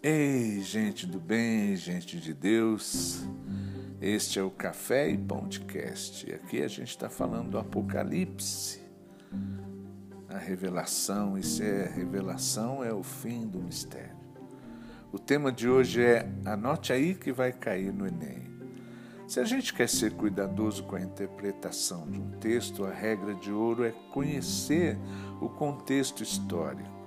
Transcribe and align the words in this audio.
Ei, 0.00 0.60
gente 0.60 1.08
do 1.08 1.18
bem, 1.18 1.74
gente 1.74 2.20
de 2.20 2.32
Deus, 2.32 3.26
este 4.00 4.38
é 4.38 4.42
o 4.44 4.48
Café 4.48 5.10
e 5.10 5.18
Podcast. 5.18 6.32
Aqui 6.32 6.62
a 6.62 6.68
gente 6.68 6.90
está 6.90 7.10
falando 7.10 7.50
do 7.50 7.58
Apocalipse, 7.58 8.80
a 10.28 10.38
revelação, 10.38 11.36
e 11.36 11.42
se 11.42 11.64
é 11.64 11.88
revelação, 11.88 12.84
é 12.84 12.92
o 12.92 13.02
fim 13.02 13.44
do 13.48 13.58
mistério. 13.58 14.16
O 15.10 15.18
tema 15.18 15.50
de 15.50 15.68
hoje 15.68 16.00
é 16.00 16.30
Anote 16.44 16.92
aí 16.92 17.16
que 17.16 17.32
vai 17.32 17.52
cair 17.52 17.92
no 17.92 18.06
Enem. 18.06 18.46
Se 19.26 19.40
a 19.40 19.44
gente 19.44 19.74
quer 19.74 19.88
ser 19.88 20.12
cuidadoso 20.12 20.84
com 20.84 20.94
a 20.94 21.00
interpretação 21.00 22.08
de 22.08 22.20
um 22.20 22.30
texto, 22.38 22.84
a 22.84 22.92
regra 22.92 23.34
de 23.34 23.50
ouro 23.50 23.84
é 23.84 23.90
conhecer 24.12 24.96
o 25.40 25.48
contexto 25.48 26.22
histórico 26.22 26.97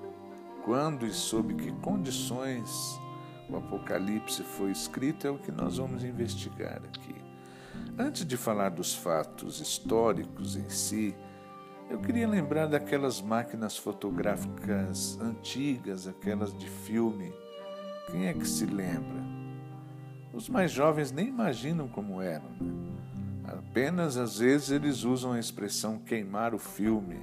quando 0.64 1.06
e 1.06 1.12
sob 1.12 1.54
que 1.56 1.72
condições 1.74 3.00
o 3.50 3.58
Apocalipse 3.58 4.44
foi 4.44 4.72
escrito 4.72 5.28
é 5.28 5.30
o 5.30 5.38
que 5.38 5.52
nós 5.52 5.78
vamos 5.78 6.04
investigar 6.04 6.82
aqui. 6.86 7.16
Antes 7.98 8.26
de 8.26 8.38
falar 8.38 8.70
dos 8.70 8.96
fatos 8.96 9.60
históricos 9.60 10.56
em 10.56 10.70
si, 10.70 11.14
eu 11.90 12.00
queria 12.00 12.28
lembrar 12.28 12.68
daquelas 12.68 13.22
máquinas 13.22 13.78
fotográficas 13.78 15.20
antigas, 15.20 16.08
aquelas 16.08 16.58
de 16.58 16.70
filme. 16.70 17.34
Quem 18.09 18.28
é 18.28 18.34
que 18.34 18.48
se 18.48 18.66
lembra? 18.66 19.22
Os 20.34 20.48
mais 20.48 20.72
jovens 20.72 21.12
nem 21.12 21.28
imaginam 21.28 21.90
como 21.90 22.22
eram. 22.22 22.50
Né? 22.62 22.94
Apenas 23.44 24.16
às 24.16 24.40
vezes 24.40 24.72
eles 24.72 25.04
usam 25.04 25.34
a 25.34 25.40
expressão 25.40 26.00
queimar 26.00 26.56
o 26.56 26.59
filme 26.59 27.20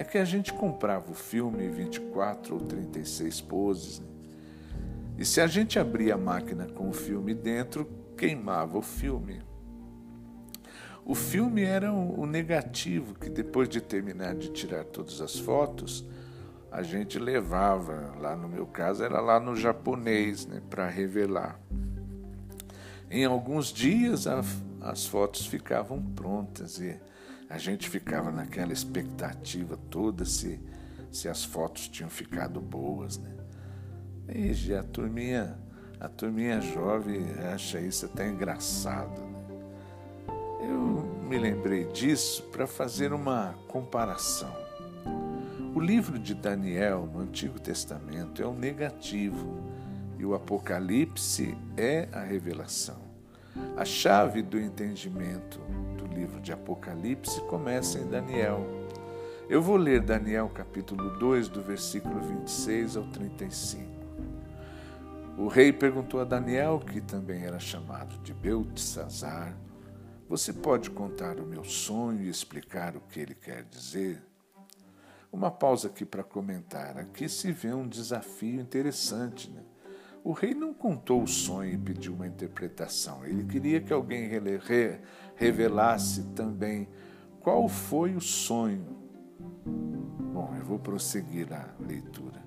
é 0.00 0.04
que 0.04 0.16
a 0.16 0.24
gente 0.24 0.50
comprava 0.54 1.10
o 1.10 1.14
filme 1.14 1.68
24 1.68 2.54
ou 2.54 2.60
36 2.62 3.42
poses, 3.42 4.00
né? 4.00 4.06
e 5.18 5.26
se 5.26 5.42
a 5.42 5.46
gente 5.46 5.78
abria 5.78 6.14
a 6.14 6.16
máquina 6.16 6.64
com 6.64 6.88
o 6.88 6.92
filme 6.94 7.34
dentro, 7.34 7.86
queimava 8.16 8.78
o 8.78 8.82
filme. 8.82 9.42
O 11.04 11.14
filme 11.14 11.62
era 11.64 11.92
o 11.92 12.24
negativo 12.24 13.12
que 13.12 13.28
depois 13.28 13.68
de 13.68 13.78
terminar 13.78 14.34
de 14.36 14.48
tirar 14.48 14.84
todas 14.84 15.20
as 15.20 15.38
fotos, 15.38 16.02
a 16.72 16.82
gente 16.82 17.18
levava, 17.18 18.14
lá 18.18 18.34
no 18.34 18.48
meu 18.48 18.66
caso 18.66 19.04
era 19.04 19.20
lá 19.20 19.38
no 19.38 19.54
japonês, 19.54 20.46
né, 20.46 20.62
para 20.70 20.88
revelar. 20.88 21.60
Em 23.10 23.26
alguns 23.26 23.66
dias 23.70 24.26
a, 24.26 24.42
as 24.80 25.04
fotos 25.04 25.44
ficavam 25.44 26.00
prontas 26.00 26.78
e 26.78 26.98
a 27.50 27.58
gente 27.58 27.90
ficava 27.90 28.30
naquela 28.30 28.72
expectativa 28.72 29.76
toda 29.90 30.24
se, 30.24 30.60
se 31.10 31.28
as 31.28 31.44
fotos 31.44 31.88
tinham 31.88 32.08
ficado 32.08 32.60
boas, 32.60 33.18
né? 33.18 33.34
E 34.32 34.72
a 34.72 34.84
turminha, 34.84 35.58
a 35.98 36.08
turminha 36.08 36.60
jovem 36.60 37.24
acha 37.52 37.80
isso 37.80 38.06
até 38.06 38.28
engraçado. 38.28 39.20
Né? 39.20 39.40
Eu 40.60 41.24
me 41.28 41.36
lembrei 41.36 41.86
disso 41.86 42.44
para 42.44 42.68
fazer 42.68 43.12
uma 43.12 43.52
comparação. 43.66 44.54
O 45.74 45.80
livro 45.80 46.20
de 46.20 46.34
Daniel 46.36 47.10
no 47.12 47.18
Antigo 47.18 47.58
Testamento 47.58 48.40
é 48.40 48.46
o 48.46 48.54
negativo 48.54 49.58
e 50.16 50.24
o 50.24 50.34
Apocalipse 50.34 51.58
é 51.76 52.08
a 52.12 52.22
revelação. 52.22 53.00
A 53.76 53.84
chave 53.84 54.40
do 54.40 54.60
entendimento 54.60 55.60
livro 56.10 56.40
de 56.40 56.52
Apocalipse 56.52 57.40
começa 57.42 57.98
em 57.98 58.06
Daniel. 58.06 58.66
Eu 59.48 59.62
vou 59.62 59.76
ler 59.76 60.00
Daniel 60.00 60.48
capítulo 60.48 61.18
2, 61.18 61.48
do 61.48 61.62
versículo 61.62 62.20
26 62.20 62.96
ao 62.96 63.04
35. 63.04 63.82
O 65.38 65.46
rei 65.48 65.72
perguntou 65.72 66.20
a 66.20 66.24
Daniel, 66.24 66.80
que 66.80 67.00
também 67.00 67.44
era 67.44 67.58
chamado 67.58 68.18
de 68.18 68.34
Beltesazar, 68.34 69.56
Você 70.28 70.52
pode 70.52 70.90
contar 70.90 71.40
o 71.40 71.46
meu 71.46 71.64
sonho 71.64 72.22
e 72.22 72.28
explicar 72.28 72.96
o 72.96 73.00
que 73.00 73.18
ele 73.18 73.34
quer 73.34 73.64
dizer? 73.64 74.22
Uma 75.32 75.50
pausa 75.50 75.88
aqui 75.88 76.04
para 76.04 76.22
comentar. 76.22 76.96
Aqui 76.96 77.28
se 77.28 77.50
vê 77.50 77.72
um 77.72 77.88
desafio 77.88 78.60
interessante. 78.60 79.50
Né? 79.50 79.60
O 80.22 80.32
rei 80.32 80.54
não 80.54 80.72
contou 80.72 81.22
o 81.22 81.26
sonho 81.26 81.72
e 81.72 81.78
pediu 81.78 82.12
uma 82.12 82.26
interpretação. 82.26 83.24
Ele 83.24 83.42
queria 83.42 83.80
que 83.80 83.92
alguém 83.92 84.28
revelasse 85.40 86.22
também 86.34 86.86
qual 87.40 87.66
foi 87.66 88.14
o 88.14 88.20
sonho. 88.20 88.84
Bom, 89.64 90.54
eu 90.58 90.64
vou 90.66 90.78
prosseguir 90.78 91.50
a 91.50 91.66
leitura. 91.80 92.44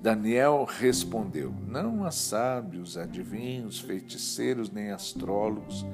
Daniel 0.00 0.64
respondeu: 0.64 1.54
Não 1.68 2.02
há 2.02 2.10
sábios, 2.10 2.96
adivinhos, 2.96 3.78
feiticeiros 3.78 4.70
nem 4.70 4.90
astrólogos 4.90 5.84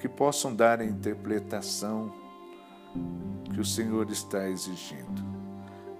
que 0.00 0.08
possam 0.08 0.54
dar 0.54 0.80
a 0.80 0.84
interpretação 0.84 2.12
que 3.52 3.60
o 3.60 3.64
Senhor 3.64 4.10
está 4.10 4.48
exigindo. 4.48 5.22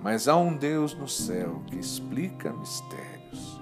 Mas 0.01 0.27
há 0.27 0.37
um 0.37 0.57
Deus 0.57 0.93
no 0.93 1.09
céu 1.09 1.63
que 1.69 1.79
explica 1.79 2.53
mistérios. 2.53 3.61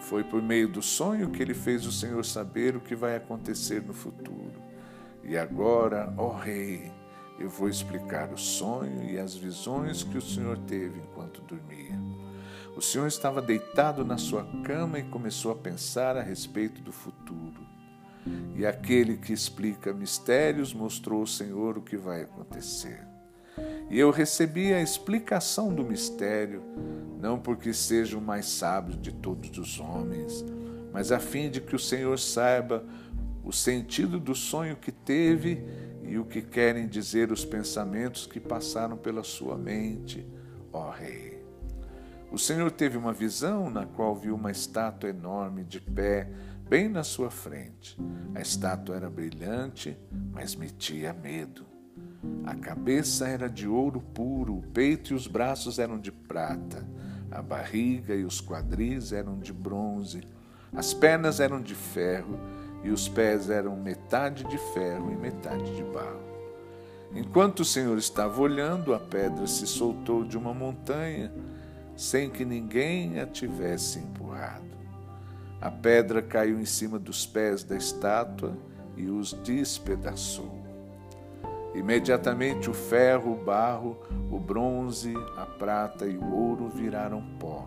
Foi 0.00 0.24
por 0.24 0.42
meio 0.42 0.68
do 0.68 0.80
sonho 0.80 1.30
que 1.30 1.42
ele 1.42 1.54
fez 1.54 1.84
o 1.84 1.92
Senhor 1.92 2.24
saber 2.24 2.76
o 2.76 2.80
que 2.80 2.96
vai 2.96 3.14
acontecer 3.14 3.82
no 3.82 3.92
futuro. 3.92 4.66
E 5.28 5.36
agora, 5.36 6.14
ó 6.16 6.30
Rei, 6.36 6.92
eu 7.36 7.50
vou 7.50 7.68
explicar 7.68 8.32
o 8.32 8.38
sonho 8.38 9.10
e 9.10 9.18
as 9.18 9.34
visões 9.34 10.04
que 10.04 10.16
o 10.16 10.22
Senhor 10.22 10.56
teve 10.58 11.00
enquanto 11.00 11.42
dormia. 11.42 11.98
O 12.76 12.80
Senhor 12.80 13.08
estava 13.08 13.42
deitado 13.42 14.04
na 14.04 14.18
sua 14.18 14.44
cama 14.62 15.00
e 15.00 15.02
começou 15.02 15.50
a 15.50 15.56
pensar 15.56 16.16
a 16.16 16.22
respeito 16.22 16.80
do 16.80 16.92
futuro. 16.92 17.66
E 18.54 18.64
aquele 18.64 19.16
que 19.16 19.32
explica 19.32 19.92
mistérios 19.92 20.72
mostrou 20.72 21.20
ao 21.20 21.26
Senhor 21.26 21.76
o 21.76 21.82
que 21.82 21.96
vai 21.96 22.22
acontecer. 22.22 23.04
E 23.90 23.98
eu 23.98 24.12
recebi 24.12 24.72
a 24.72 24.80
explicação 24.80 25.74
do 25.74 25.82
mistério, 25.82 26.62
não 27.18 27.36
porque 27.36 27.72
seja 27.72 28.16
o 28.16 28.22
mais 28.22 28.46
sábio 28.46 28.96
de 28.96 29.10
todos 29.10 29.58
os 29.58 29.80
homens, 29.80 30.44
mas 30.92 31.10
a 31.10 31.18
fim 31.18 31.50
de 31.50 31.60
que 31.60 31.74
o 31.74 31.80
Senhor 31.80 32.16
saiba 32.16 32.84
o 33.46 33.52
sentido 33.52 34.18
do 34.18 34.34
sonho 34.34 34.74
que 34.74 34.90
teve 34.90 35.64
e 36.02 36.18
o 36.18 36.24
que 36.24 36.42
querem 36.42 36.88
dizer 36.88 37.30
os 37.30 37.44
pensamentos 37.44 38.26
que 38.26 38.40
passaram 38.40 38.96
pela 38.96 39.22
sua 39.22 39.56
mente, 39.56 40.26
ó 40.72 40.90
Rei. 40.90 41.46
O 42.32 42.36
Senhor 42.36 42.72
teve 42.72 42.98
uma 42.98 43.12
visão 43.12 43.70
na 43.70 43.86
qual 43.86 44.16
viu 44.16 44.34
uma 44.34 44.50
estátua 44.50 45.10
enorme 45.10 45.62
de 45.62 45.80
pé 45.80 46.28
bem 46.68 46.88
na 46.88 47.04
sua 47.04 47.30
frente. 47.30 47.96
A 48.34 48.40
estátua 48.40 48.96
era 48.96 49.08
brilhante, 49.08 49.96
mas 50.32 50.56
metia 50.56 51.12
medo. 51.12 51.64
A 52.44 52.54
cabeça 52.56 53.28
era 53.28 53.48
de 53.48 53.68
ouro 53.68 54.00
puro, 54.00 54.56
o 54.56 54.62
peito 54.62 55.12
e 55.12 55.14
os 55.14 55.28
braços 55.28 55.78
eram 55.78 56.00
de 56.00 56.10
prata, 56.10 56.84
a 57.30 57.40
barriga 57.40 58.12
e 58.12 58.24
os 58.24 58.40
quadris 58.40 59.12
eram 59.12 59.38
de 59.38 59.52
bronze, 59.52 60.22
as 60.72 60.92
pernas 60.92 61.38
eram 61.38 61.62
de 61.62 61.76
ferro 61.76 62.55
e 62.86 62.90
os 62.90 63.08
pés 63.08 63.50
eram 63.50 63.74
metade 63.74 64.44
de 64.44 64.56
ferro 64.72 65.10
e 65.10 65.16
metade 65.16 65.74
de 65.74 65.82
barro. 65.82 66.20
Enquanto 67.12 67.60
o 67.60 67.64
Senhor 67.64 67.98
estava 67.98 68.40
olhando, 68.40 68.94
a 68.94 69.00
pedra 69.00 69.44
se 69.48 69.66
soltou 69.66 70.22
de 70.22 70.38
uma 70.38 70.54
montanha, 70.54 71.32
sem 71.96 72.30
que 72.30 72.44
ninguém 72.44 73.18
a 73.18 73.26
tivesse 73.26 73.98
empurrado. 73.98 74.76
A 75.60 75.68
pedra 75.68 76.22
caiu 76.22 76.60
em 76.60 76.64
cima 76.64 76.96
dos 76.96 77.26
pés 77.26 77.64
da 77.64 77.76
estátua 77.76 78.56
e 78.96 79.08
os 79.08 79.32
despedaçou. 79.32 80.64
Imediatamente 81.74 82.70
o 82.70 82.74
ferro, 82.74 83.32
o 83.32 83.44
barro, 83.44 83.98
o 84.30 84.38
bronze, 84.38 85.12
a 85.36 85.44
prata 85.44 86.06
e 86.06 86.16
o 86.16 86.32
ouro 86.32 86.68
viraram 86.68 87.20
pó, 87.40 87.66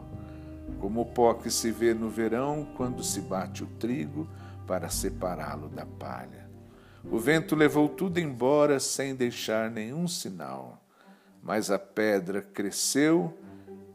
como 0.80 1.02
o 1.02 1.06
pó 1.06 1.34
que 1.34 1.52
se 1.52 1.72
vê 1.72 1.94
no 1.94 2.10
verão 2.10 2.66
quando 2.78 3.04
se 3.04 3.20
bate 3.20 3.64
o 3.64 3.68
trigo 3.68 4.26
para 4.70 4.88
separá-lo 4.88 5.68
da 5.68 5.84
palha. 5.84 6.48
O 7.04 7.18
vento 7.18 7.56
levou 7.56 7.90
tudo 7.90 8.20
embora 8.20 8.80
sem 8.80 9.16
deixar 9.16 9.72
nenhum 9.72 10.08
sinal, 10.08 10.86
mas 11.42 11.72
a 11.72 11.80
pedra 11.80 12.40
cresceu 12.40 13.36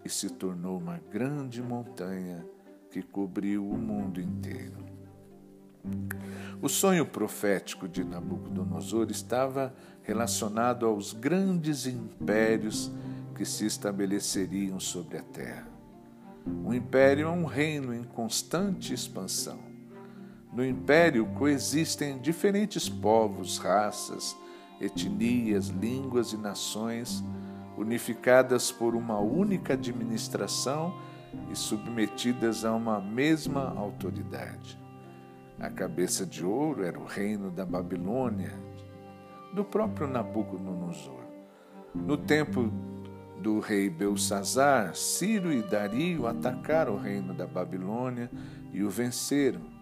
e 0.05 0.09
se 0.09 0.29
tornou 0.31 0.77
uma 0.77 1.01
grande 1.13 1.63
montanha 1.63 2.45
que 2.91 3.03
cobriu 3.03 3.65
o 3.65 3.79
mundo 3.79 4.21
inteiro. 4.21 4.85
O 6.61 6.69
sonho 6.69 7.07
profético 7.07 7.89
de 7.89 8.03
Nabucodonosor 8.03 9.13
estava 9.13 9.73
relacionado 10.03 10.87
aos 10.87 11.13
grandes 11.13 11.87
impérios 11.87 12.91
que 13.37 13.45
se 13.45 13.65
estabeleceriam 13.65 14.81
sobre 14.81 15.19
a 15.19 15.23
terra. 15.23 15.69
O 16.65 16.75
império 16.75 17.29
é 17.29 17.31
um 17.31 17.45
reino 17.45 17.95
em 17.95 18.03
constante 18.03 18.93
expansão. 18.93 19.74
No 20.55 20.65
império 20.65 21.27
coexistem 21.35 22.21
diferentes 22.21 22.89
povos, 22.89 23.59
raças, 23.59 24.37
etnias, 24.81 25.67
línguas 25.67 26.33
e 26.33 26.37
nações 26.37 27.25
unificadas 27.77 28.71
por 28.71 28.95
uma 28.95 29.19
única 29.19 29.73
administração 29.73 30.97
e 31.51 31.57
submetidas 31.57 32.65
a 32.65 32.73
uma 32.73 33.01
mesma 33.01 33.75
autoridade. 33.77 34.79
A 35.59 35.69
cabeça 35.69 36.25
de 36.25 36.47
ouro 36.47 36.85
era 36.85 37.01
o 37.01 37.05
reino 37.05 37.51
da 37.51 37.67
Babilônia, 37.67 38.53
do 39.53 39.65
próprio 39.65 40.07
Nabucodonosor. 40.07 41.25
No 41.93 42.17
tempo 42.17 42.73
do 43.41 43.59
rei 43.59 43.91
Belsazar, 43.91 44.95
Ciro 44.95 45.53
e 45.53 45.63
Dario 45.63 46.29
atacaram 46.29 46.95
o 46.95 47.01
reino 47.01 47.35
da 47.35 47.47
Babilônia 47.47 48.31
e 48.73 48.85
o 48.85 48.91
venceram. 48.91 49.74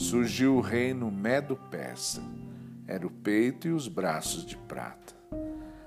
Surgiu 0.00 0.56
o 0.56 0.60
reino 0.62 1.10
Medo-Persa. 1.10 2.22
Era 2.88 3.06
o 3.06 3.10
peito 3.10 3.68
e 3.68 3.70
os 3.70 3.86
braços 3.86 4.46
de 4.46 4.56
prata. 4.56 5.14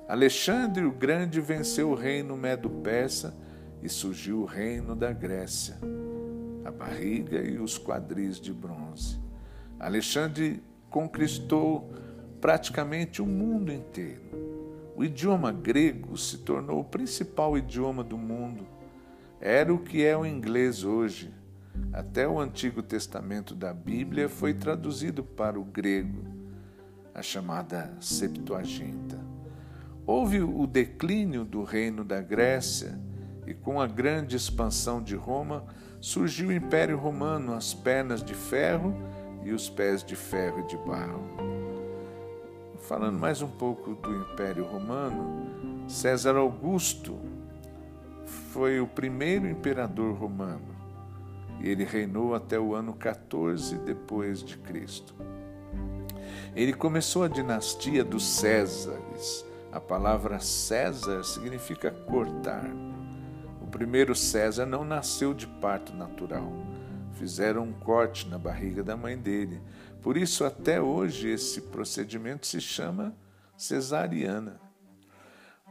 Alexandre 0.07 0.86
o 0.86 0.92
Grande 0.92 1.42
venceu 1.42 1.89
o 1.89 1.95
reino 1.95 2.38
Medo-Persa 2.38 3.36
e 3.81 3.89
surgiu 3.89 4.42
o 4.42 4.45
reino 4.45 4.95
da 4.95 5.12
Grécia, 5.12 5.80
a 6.63 6.69
barriga 6.69 7.42
e 7.42 7.57
os 7.57 7.80
quadris 7.80 8.39
de 8.39 8.54
bronze. 8.54 9.19
Alexandre 9.80 10.62
conquistou 10.92 11.92
praticamente 12.39 13.19
o 13.19 13.25
mundo 13.25 13.74
inteiro. 13.74 14.21
O 14.95 15.04
idioma 15.04 15.51
grego 15.51 16.16
se 16.18 16.38
tornou 16.38 16.81
o 16.81 16.86
principal 16.86 17.57
idioma 17.57 18.04
do 18.04 18.18
mundo. 18.18 18.68
Era 19.42 19.74
o 19.74 19.80
que 19.80 20.06
é 20.06 20.16
o 20.16 20.24
inglês 20.24 20.83
hoje. 20.83 21.33
Até 21.91 22.27
o 22.27 22.39
Antigo 22.39 22.81
Testamento 22.81 23.55
da 23.55 23.73
Bíblia 23.73 24.29
foi 24.29 24.53
traduzido 24.53 25.23
para 25.23 25.59
o 25.59 25.63
grego, 25.63 26.23
a 27.13 27.21
chamada 27.21 27.95
Septuaginta. 27.99 29.19
Houve 30.05 30.41
o 30.41 30.67
declínio 30.67 31.45
do 31.45 31.63
reino 31.63 32.03
da 32.03 32.21
Grécia 32.21 32.99
e, 33.47 33.53
com 33.53 33.79
a 33.79 33.87
grande 33.87 34.35
expansão 34.35 35.01
de 35.01 35.15
Roma, 35.15 35.65
surgiu 36.01 36.49
o 36.49 36.53
Império 36.53 36.97
Romano, 36.97 37.53
as 37.53 37.73
pernas 37.73 38.23
de 38.23 38.33
ferro 38.33 38.93
e 39.43 39.51
os 39.51 39.69
pés 39.69 40.03
de 40.03 40.15
ferro 40.15 40.59
e 40.59 40.67
de 40.67 40.77
barro. 40.77 41.23
Falando 42.79 43.17
mais 43.17 43.41
um 43.41 43.49
pouco 43.49 43.95
do 43.95 44.13
Império 44.13 44.65
Romano, 44.65 45.87
César 45.87 46.35
Augusto 46.35 47.17
foi 48.25 48.79
o 48.79 48.87
primeiro 48.87 49.47
imperador 49.47 50.13
romano 50.15 50.72
ele 51.69 51.83
reinou 51.83 52.36
até 52.36 52.60
o 52.60 52.74
ano 52.74 52.94
14 52.94 53.77
depois 53.80 54.44
de 54.44 54.57
Cristo. 54.57 55.15
Ele 56.56 56.74
começou 56.74 57.24
a 57.24 57.27
dinastia 57.27 58.04
dos 58.04 58.25
Césares. 58.25 59.45
A 59.71 59.80
palavra 59.80 60.39
César 60.39 61.24
significa 61.24 61.89
cortar. 61.89 62.69
O 63.62 63.68
primeiro 63.68 64.15
César 64.15 64.65
não 64.65 64.83
nasceu 64.83 65.33
de 65.33 65.48
parto 65.48 65.95
natural. 65.95 66.51
Fizeram 67.13 67.63
um 67.63 67.74
corte 67.74 68.27
na 68.27 68.38
barriga 68.38 68.83
da 68.83 68.95
mãe 68.95 69.18
dele 69.18 69.62
por 70.04 70.18
isso, 70.18 70.44
até 70.44 70.81
hoje, 70.81 71.30
esse 71.30 71.62
procedimento 71.62 72.45
se 72.45 72.59
chama 72.59 73.16
cesariana. 73.56 74.59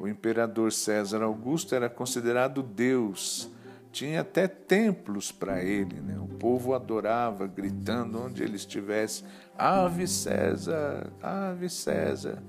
O 0.00 0.09
imperador 0.09 0.73
César 0.73 1.23
Augusto 1.23 1.75
era 1.75 1.91
considerado 1.91 2.62
Deus, 2.62 3.50
tinha 3.93 4.23
até 4.23 4.49
templos 4.49 5.31
para 5.31 5.62
ele. 5.62 6.00
Né? 6.00 6.19
O 6.19 6.27
povo 6.27 6.75
adorava, 6.75 7.47
gritando 7.47 8.21
onde 8.21 8.43
ele 8.43 8.56
estivesse: 8.56 9.23
Ave 9.56 10.09
César, 10.09 11.12
Ave 11.23 11.69
César. 11.69 12.43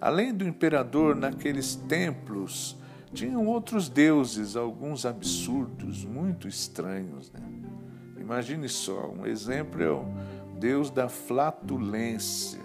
Além 0.00 0.34
do 0.34 0.46
imperador, 0.46 1.16
naqueles 1.16 1.74
templos 1.74 2.76
tinham 3.14 3.46
outros 3.46 3.88
deuses, 3.88 4.56
alguns 4.56 5.06
absurdos, 5.06 6.04
muito 6.04 6.46
estranhos. 6.46 7.32
Né? 7.32 7.40
Imagine 8.18 8.68
só, 8.68 9.10
um 9.10 9.26
exemplo 9.26 9.82
é 9.82 9.90
o 9.90 10.04
Deus 10.58 10.90
da 10.90 11.08
flatulência. 11.08 12.60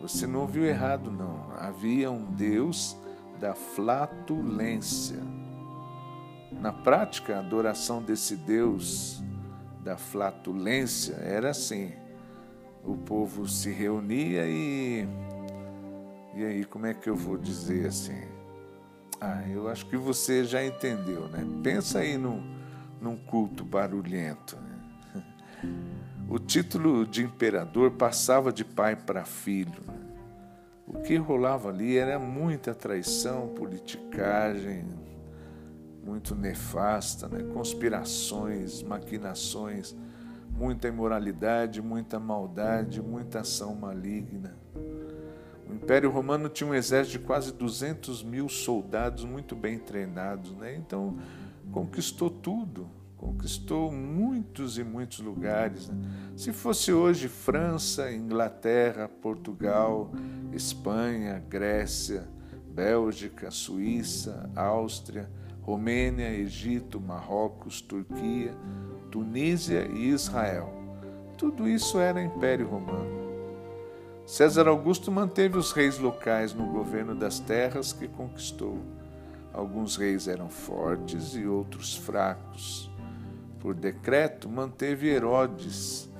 Você 0.00 0.26
não 0.26 0.40
ouviu 0.40 0.64
errado, 0.64 1.10
não. 1.10 1.52
Havia 1.56 2.10
um 2.10 2.24
Deus 2.24 2.96
da 3.38 3.54
flatulência. 3.54 5.41
Na 6.62 6.72
prática, 6.72 7.34
a 7.34 7.40
adoração 7.40 8.00
desse 8.00 8.36
Deus 8.36 9.20
da 9.82 9.96
flatulência 9.96 11.14
era 11.14 11.50
assim: 11.50 11.92
o 12.84 12.96
povo 12.96 13.48
se 13.48 13.72
reunia 13.72 14.46
e. 14.46 15.04
E 16.36 16.44
aí, 16.44 16.64
como 16.64 16.86
é 16.86 16.94
que 16.94 17.10
eu 17.10 17.16
vou 17.16 17.36
dizer 17.36 17.88
assim? 17.88 18.22
Ah, 19.20 19.42
eu 19.48 19.68
acho 19.68 19.86
que 19.86 19.96
você 19.96 20.44
já 20.44 20.64
entendeu, 20.64 21.26
né? 21.28 21.44
Pensa 21.64 21.98
aí 21.98 22.16
num, 22.16 22.40
num 23.00 23.16
culto 23.16 23.64
barulhento. 23.64 24.56
Né? 24.56 25.22
O 26.28 26.38
título 26.38 27.06
de 27.06 27.22
imperador 27.22 27.90
passava 27.90 28.50
de 28.50 28.64
pai 28.64 28.96
para 28.96 29.22
filho. 29.22 29.82
O 30.86 31.02
que 31.02 31.16
rolava 31.16 31.68
ali 31.68 31.98
era 31.98 32.18
muita 32.18 32.74
traição, 32.74 33.48
politicagem, 33.48 34.86
muito 36.04 36.34
nefasta, 36.34 37.28
né? 37.28 37.42
conspirações, 37.52 38.82
maquinações, 38.82 39.96
muita 40.50 40.88
imoralidade, 40.88 41.80
muita 41.80 42.18
maldade, 42.18 43.00
muita 43.00 43.40
ação 43.40 43.74
maligna. 43.74 44.56
O 45.68 45.74
Império 45.74 46.10
Romano 46.10 46.48
tinha 46.48 46.68
um 46.68 46.74
exército 46.74 47.18
de 47.18 47.24
quase 47.24 47.52
200 47.52 48.22
mil 48.22 48.48
soldados 48.48 49.24
muito 49.24 49.54
bem 49.54 49.78
treinados, 49.78 50.52
né? 50.56 50.74
então 50.76 51.16
conquistou 51.70 52.28
tudo 52.28 52.90
conquistou 53.22 53.92
muitos 53.92 54.78
e 54.78 54.82
muitos 54.82 55.20
lugares. 55.20 55.88
Né? 55.88 55.94
Se 56.36 56.52
fosse 56.52 56.92
hoje 56.92 57.28
França, 57.28 58.12
Inglaterra, 58.12 59.08
Portugal, 59.08 60.10
Espanha, 60.52 61.38
Grécia, 61.48 62.28
Bélgica, 62.74 63.48
Suíça, 63.52 64.50
Áustria, 64.56 65.30
Romênia, 65.62 66.30
Egito, 66.30 67.00
Marrocos, 67.00 67.80
Turquia, 67.80 68.54
Tunísia 69.10 69.86
e 69.86 70.08
Israel. 70.08 70.72
Tudo 71.38 71.68
isso 71.68 71.98
era 71.98 72.22
Império 72.22 72.68
Romano. 72.68 73.22
César 74.26 74.68
Augusto 74.68 75.10
manteve 75.10 75.58
os 75.58 75.72
reis 75.72 75.98
locais 75.98 76.54
no 76.54 76.66
governo 76.66 77.14
das 77.14 77.40
terras 77.40 77.92
que 77.92 78.06
conquistou. 78.06 78.78
Alguns 79.52 79.96
reis 79.96 80.28
eram 80.28 80.48
fortes 80.48 81.34
e 81.34 81.46
outros 81.46 81.96
fracos 81.96 82.92
por 83.62 83.74
decreto, 83.74 84.48
manteve 84.48 85.08
Herodes 85.08 86.10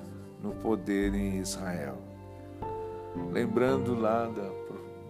no 0.41 0.53
poder 0.55 1.13
em 1.13 1.39
Israel. 1.39 1.97
Lembrando 3.33 3.93
lá 3.93 4.31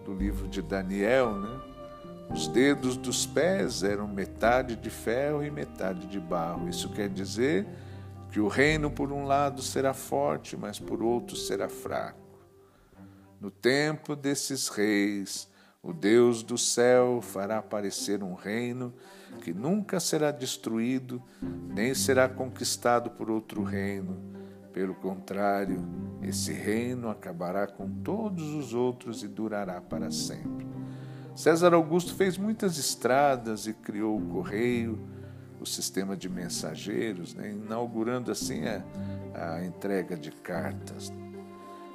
do 0.04 0.12
livro 0.12 0.48
de 0.48 0.60
Daniel, 0.60 1.32
né? 1.32 1.60
Os 2.30 2.48
dedos 2.48 2.96
dos 2.96 3.26
pés 3.26 3.82
eram 3.82 4.08
metade 4.08 4.76
de 4.76 4.90
ferro 4.90 5.44
e 5.44 5.50
metade 5.50 6.06
de 6.06 6.18
barro. 6.18 6.68
Isso 6.68 6.88
quer 6.90 7.08
dizer 7.08 7.66
que 8.30 8.40
o 8.40 8.48
reino, 8.48 8.90
por 8.90 9.12
um 9.12 9.24
lado, 9.24 9.62
será 9.62 9.94
forte, 9.94 10.56
mas 10.56 10.78
por 10.78 11.02
outro 11.02 11.36
será 11.36 11.68
fraco. 11.68 12.24
No 13.40 13.50
tempo 13.50 14.16
desses 14.16 14.68
reis, 14.68 15.48
o 15.82 15.92
Deus 15.92 16.42
do 16.42 16.56
céu 16.56 17.20
fará 17.20 17.58
aparecer 17.58 18.22
um 18.22 18.34
reino 18.34 18.92
que 19.42 19.52
nunca 19.52 20.00
será 20.00 20.30
destruído, 20.30 21.22
nem 21.42 21.94
será 21.94 22.28
conquistado 22.28 23.10
por 23.10 23.30
outro 23.30 23.62
reino. 23.62 24.16
Pelo 24.72 24.94
contrário, 24.94 25.84
esse 26.22 26.52
reino 26.52 27.08
acabará 27.08 27.66
com 27.66 27.88
todos 28.02 28.54
os 28.54 28.72
outros 28.72 29.22
e 29.22 29.28
durará 29.28 29.80
para 29.80 30.10
sempre. 30.10 30.66
César 31.34 31.74
Augusto 31.74 32.14
fez 32.14 32.38
muitas 32.38 32.78
estradas 32.78 33.66
e 33.66 33.72
criou 33.72 34.16
o 34.16 34.26
correio, 34.28 34.98
o 35.60 35.66
sistema 35.66 36.16
de 36.16 36.28
mensageiros, 36.28 37.34
né, 37.34 37.50
inaugurando 37.50 38.30
assim 38.30 38.62
a, 38.66 38.82
a 39.34 39.64
entrega 39.64 40.16
de 40.16 40.30
cartas. 40.30 41.12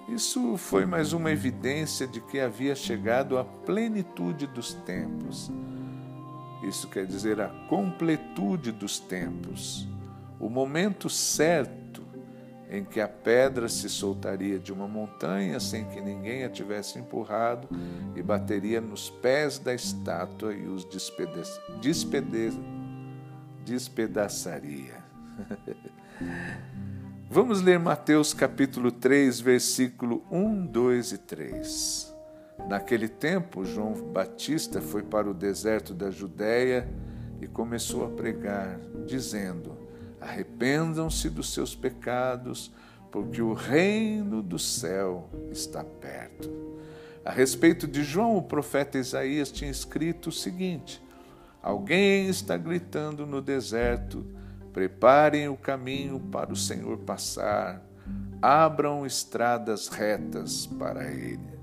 Isso 0.07 0.57
foi 0.57 0.85
mais 0.85 1.13
uma 1.13 1.31
evidência 1.31 2.07
de 2.07 2.19
que 2.21 2.39
havia 2.39 2.75
chegado 2.75 3.37
a 3.37 3.45
plenitude 3.45 4.47
dos 4.47 4.73
tempos 4.73 5.51
isso 6.61 6.89
quer 6.89 7.05
dizer 7.05 7.39
a 7.39 7.47
completude 7.67 8.71
dos 8.71 8.99
tempos, 8.99 9.87
o 10.39 10.49
momento 10.49 11.09
certo 11.09 12.03
em 12.69 12.83
que 12.83 13.01
a 13.01 13.07
pedra 13.07 13.67
se 13.67 13.89
soltaria 13.89 14.59
de 14.59 14.71
uma 14.71 14.87
montanha 14.87 15.59
sem 15.59 15.85
que 15.85 15.99
ninguém 15.99 16.43
a 16.43 16.49
tivesse 16.49 16.99
empurrado 16.99 17.67
e 18.15 18.21
bateria 18.21 18.79
nos 18.79 19.09
pés 19.09 19.57
da 19.57 19.73
estátua 19.73 20.53
e 20.53 20.67
os 20.67 20.85
despede 20.85 21.41
despede 21.81 22.51
despedaçaria. 23.65 25.03
Vamos 27.29 27.61
ler 27.61 27.79
Mateus 27.79 28.33
capítulo 28.33 28.91
3, 28.91 29.39
versículo 29.39 30.23
1, 30.31 30.65
2 30.65 31.11
e 31.11 31.17
3. 31.19 32.15
Naquele 32.67 33.07
tempo, 33.07 33.63
João 33.63 33.93
Batista 33.93 34.81
foi 34.81 35.03
para 35.03 35.29
o 35.29 35.33
deserto 35.33 35.93
da 35.93 36.09
Judéia 36.11 36.89
e 37.41 37.47
começou 37.47 38.05
a 38.05 38.09
pregar, 38.09 38.79
dizendo: 39.05 39.88
Arrependam-se 40.21 41.29
dos 41.29 41.53
seus 41.53 41.75
pecados, 41.75 42.71
porque 43.11 43.41
o 43.41 43.53
reino 43.53 44.41
do 44.41 44.59
céu 44.59 45.29
está 45.51 45.83
perto. 45.83 46.49
A 47.23 47.31
respeito 47.31 47.87
de 47.87 48.03
João, 48.03 48.37
o 48.37 48.41
profeta 48.41 48.97
Isaías 48.97 49.51
tinha 49.51 49.69
escrito 49.69 50.29
o 50.29 50.31
seguinte: 50.31 51.01
Alguém 51.61 52.27
está 52.27 52.57
gritando 52.57 53.25
no 53.25 53.41
deserto: 53.41 54.25
Preparem 54.73 55.47
o 55.49 55.57
caminho 55.57 56.19
para 56.19 56.53
o 56.53 56.55
Senhor 56.55 56.97
passar, 56.99 57.81
abram 58.41 59.05
estradas 59.05 59.87
retas 59.87 60.65
para 60.65 61.11
ele. 61.11 61.59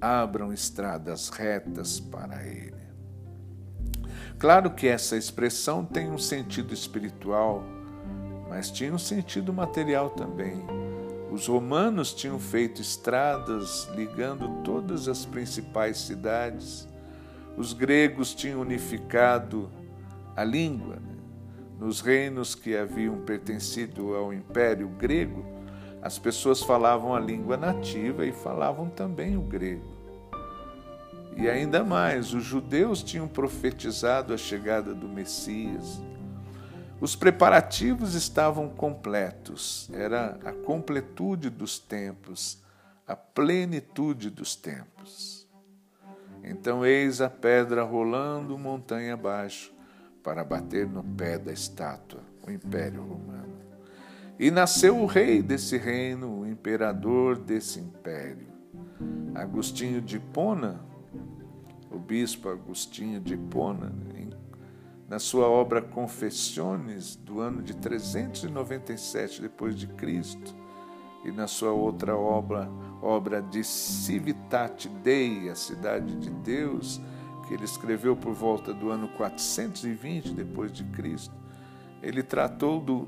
Abram 0.00 0.52
estradas 0.52 1.28
retas 1.28 2.00
para 2.00 2.44
ele. 2.44 2.81
Claro 4.42 4.72
que 4.72 4.88
essa 4.88 5.16
expressão 5.16 5.84
tem 5.84 6.10
um 6.10 6.18
sentido 6.18 6.74
espiritual, 6.74 7.62
mas 8.48 8.72
tinha 8.72 8.92
um 8.92 8.98
sentido 8.98 9.52
material 9.52 10.10
também. 10.10 10.60
Os 11.30 11.46
romanos 11.46 12.12
tinham 12.12 12.40
feito 12.40 12.82
estradas 12.82 13.88
ligando 13.94 14.64
todas 14.64 15.06
as 15.06 15.24
principais 15.24 15.98
cidades. 15.98 16.88
Os 17.56 17.72
gregos 17.72 18.34
tinham 18.34 18.60
unificado 18.60 19.70
a 20.34 20.42
língua. 20.42 20.96
Né? 20.96 21.14
Nos 21.78 22.00
reinos 22.00 22.56
que 22.56 22.76
haviam 22.76 23.20
pertencido 23.20 24.16
ao 24.16 24.32
Império 24.32 24.88
Grego, 24.88 25.46
as 26.02 26.18
pessoas 26.18 26.60
falavam 26.60 27.14
a 27.14 27.20
língua 27.20 27.56
nativa 27.56 28.26
e 28.26 28.32
falavam 28.32 28.88
também 28.88 29.36
o 29.36 29.42
grego. 29.42 29.91
E 31.36 31.48
ainda 31.48 31.82
mais, 31.82 32.34
os 32.34 32.44
judeus 32.44 33.02
tinham 33.02 33.26
profetizado 33.26 34.34
a 34.34 34.36
chegada 34.36 34.94
do 34.94 35.08
Messias. 35.08 36.00
Os 37.00 37.16
preparativos 37.16 38.14
estavam 38.14 38.68
completos, 38.68 39.90
era 39.92 40.38
a 40.44 40.52
completude 40.52 41.50
dos 41.50 41.78
tempos, 41.78 42.62
a 43.06 43.16
plenitude 43.16 44.30
dos 44.30 44.54
tempos. 44.54 45.48
Então, 46.44 46.84
eis 46.84 47.20
a 47.20 47.28
pedra 47.28 47.82
rolando 47.82 48.56
montanha 48.56 49.14
abaixo 49.14 49.72
para 50.22 50.44
bater 50.44 50.86
no 50.86 51.02
pé 51.02 51.38
da 51.38 51.52
estátua, 51.52 52.20
o 52.46 52.50
Império 52.50 53.02
Romano. 53.02 53.58
E 54.38 54.50
nasceu 54.50 54.98
o 54.98 55.06
rei 55.06 55.42
desse 55.42 55.76
reino, 55.76 56.40
o 56.40 56.46
imperador 56.46 57.36
desse 57.36 57.80
império. 57.80 58.46
Agostinho 59.34 60.00
de 60.00 60.16
Hipona, 60.16 60.80
o 61.92 61.98
bispo 61.98 62.48
Agostinho 62.48 63.20
de 63.20 63.34
Hipona, 63.34 63.92
na 65.12 65.18
sua 65.18 65.46
obra 65.46 65.82
Confessiones, 65.82 67.16
do 67.16 67.40
ano 67.40 67.60
de 67.60 67.76
397 67.76 69.42
depois 69.42 69.78
de 69.78 69.86
Cristo, 69.86 70.56
e 71.22 71.30
na 71.30 71.46
sua 71.46 71.70
outra 71.70 72.16
obra, 72.16 72.66
obra 73.02 73.42
de 73.42 73.62
Civitate 73.62 74.88
Dei, 74.88 75.50
a 75.50 75.54
cidade 75.54 76.16
de 76.16 76.30
Deus, 76.30 76.98
que 77.46 77.52
ele 77.52 77.64
escreveu 77.64 78.16
por 78.16 78.32
volta 78.32 78.72
do 78.72 78.90
ano 78.90 79.06
420 79.08 80.32
depois 80.32 80.72
de 80.72 80.82
Cristo, 80.84 81.34
ele 82.02 82.22
tratou 82.22 82.80
do, 82.80 83.06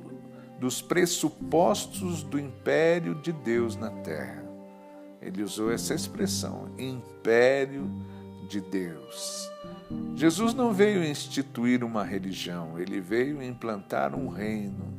dos 0.61 0.83
pressupostos 0.83 2.23
do 2.23 2.39
império 2.39 3.15
de 3.15 3.33
Deus 3.33 3.77
na 3.77 3.91
terra. 3.91 4.45
Ele 5.23 5.43
usou 5.43 5.73
essa 5.73 5.95
expressão, 5.95 6.69
império 6.79 7.91
de 8.45 8.61
Deus. 8.61 9.51
Jesus 10.15 10.55
não 10.55 10.73
veio 10.73 11.05
instituir 11.05 11.83
uma 11.83 12.05
religião, 12.05 12.79
ele 12.79 13.01
veio 13.01 13.43
implantar 13.43 14.15
um 14.15 14.29
reino. 14.29 14.93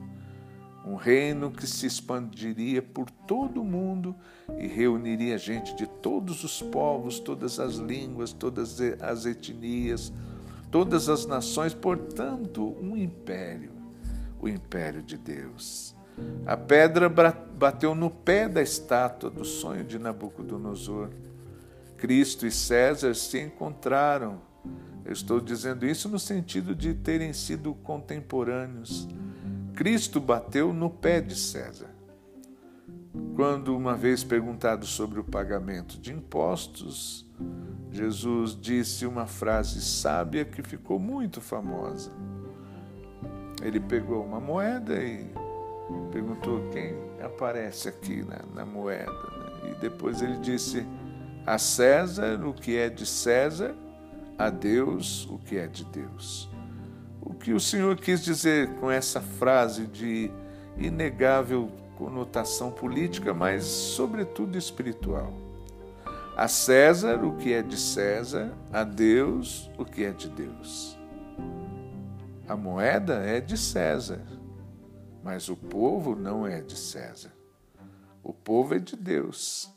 Um 0.86 0.96
reino 0.96 1.50
que 1.50 1.66
se 1.66 1.88
expandiria 1.88 2.80
por 2.80 3.10
todo 3.10 3.62
o 3.62 3.66
mundo 3.66 4.16
e 4.60 4.68
reuniria 4.68 5.36
gente 5.36 5.76
de 5.76 5.88
todos 5.88 6.44
os 6.44 6.62
povos, 6.62 7.20
todas 7.20 7.60
as 7.60 7.76
línguas, 7.76 8.32
todas 8.32 8.80
as 9.02 9.26
etnias, 9.26 10.14
todas 10.70 11.10
as 11.10 11.26
nações, 11.26 11.74
portanto, 11.74 12.78
um 12.80 12.96
império, 12.96 13.72
o 14.40 14.48
império 14.48 15.02
de 15.02 15.18
Deus. 15.18 15.96
A 16.46 16.56
pedra 16.56 17.10
bateu 17.10 17.96
no 17.96 18.10
pé 18.10 18.48
da 18.48 18.62
estátua 18.62 19.30
do 19.30 19.44
sonho 19.44 19.84
de 19.84 19.98
Nabucodonosor. 19.98 21.10
Cristo 21.98 22.46
e 22.46 22.52
César 22.52 23.14
se 23.14 23.40
encontraram. 23.40 24.42
Eu 25.04 25.14
estou 25.14 25.40
dizendo 25.40 25.86
isso 25.86 26.10
no 26.10 26.20
sentido 26.20 26.76
de 26.76 26.94
terem 26.94 27.32
sido 27.34 27.74
contemporâneos. 27.76 29.08
Cristo 29.74 30.20
bateu 30.20 30.74
no 30.74 30.90
pé 30.90 31.22
de 31.22 31.36
César. 31.36 31.94
Quando, 33.36 33.76
uma 33.76 33.96
vez 33.96 34.24
perguntado 34.24 34.86
sobre 34.86 35.20
o 35.20 35.24
pagamento 35.24 36.00
de 36.00 36.14
impostos, 36.14 37.26
Jesus 37.92 38.58
disse 38.60 39.06
uma 39.06 39.26
frase 39.26 39.82
sábia 39.82 40.44
que 40.44 40.64
ficou 40.64 40.98
muito 40.98 41.40
famosa. 41.40 42.12
Ele 43.62 43.80
pegou 43.80 44.24
uma 44.24 44.40
moeda 44.40 45.02
e 45.02 45.30
perguntou 46.12 46.70
quem 46.72 46.94
aparece 47.22 47.90
aqui 47.90 48.24
na, 48.24 48.42
na 48.54 48.66
moeda. 48.66 49.12
E 49.70 49.80
depois 49.80 50.22
ele 50.22 50.38
disse 50.38 50.86
a 51.46 51.58
César 51.58 52.44
o 52.44 52.54
que 52.54 52.76
é 52.76 52.90
de 52.90 53.06
César, 53.06 53.76
a 54.38 54.50
Deus 54.50 55.26
o 55.30 55.38
que 55.38 55.58
é 55.58 55.68
de 55.68 55.86
Deus. 55.86 56.50
O 57.22 57.34
que 57.34 57.54
o 57.54 57.60
Senhor 57.60 57.96
quis 57.98 58.24
dizer 58.24 58.76
com 58.76 58.90
essa 58.90 59.22
frase 59.22 59.86
de 59.88 60.32
inegável 60.78 61.72
conotação 61.98 62.72
política, 62.72 63.34
mas 63.34 63.64
sobretudo 63.64 64.58
espiritual? 64.58 65.34
A 66.36 66.48
César 66.48 67.24
o 67.24 67.38
que 67.38 67.54
é 67.54 67.62
de 67.62 67.78
César, 67.78 68.52
a 68.74 68.84
Deus 68.84 69.70
o 69.78 69.86
que 69.86 70.04
é 70.04 70.12
de 70.12 70.30
Deus. 70.30 70.98
A 72.48 72.56
moeda 72.56 73.16
é 73.16 73.40
de 73.40 73.58
César, 73.58 74.22
mas 75.24 75.48
o 75.48 75.56
povo 75.56 76.16
não 76.16 76.46
é 76.46 76.62
de 76.62 76.78
César. 76.78 77.32
O 78.22 78.34
povo 78.34 78.76
é 78.76 78.80
de 78.80 78.96
Deus. 78.96 79.75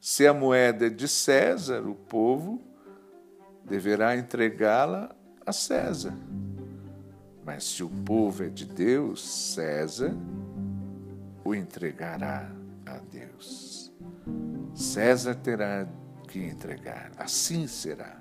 Se 0.00 0.26
a 0.26 0.32
moeda 0.32 0.86
é 0.86 0.90
de 0.90 1.08
César, 1.08 1.82
o 1.86 1.94
povo 1.94 2.62
deverá 3.64 4.16
entregá-la 4.16 5.14
a 5.44 5.52
César. 5.52 6.16
Mas 7.44 7.64
se 7.64 7.82
o 7.82 7.88
povo 7.88 8.44
é 8.44 8.48
de 8.48 8.64
Deus, 8.64 9.26
César 9.54 10.14
o 11.44 11.54
entregará 11.54 12.50
a 12.86 12.98
Deus. 12.98 13.92
César 14.74 15.34
terá 15.34 15.88
que 16.28 16.38
entregar, 16.38 17.10
assim 17.16 17.66
será. 17.66 18.20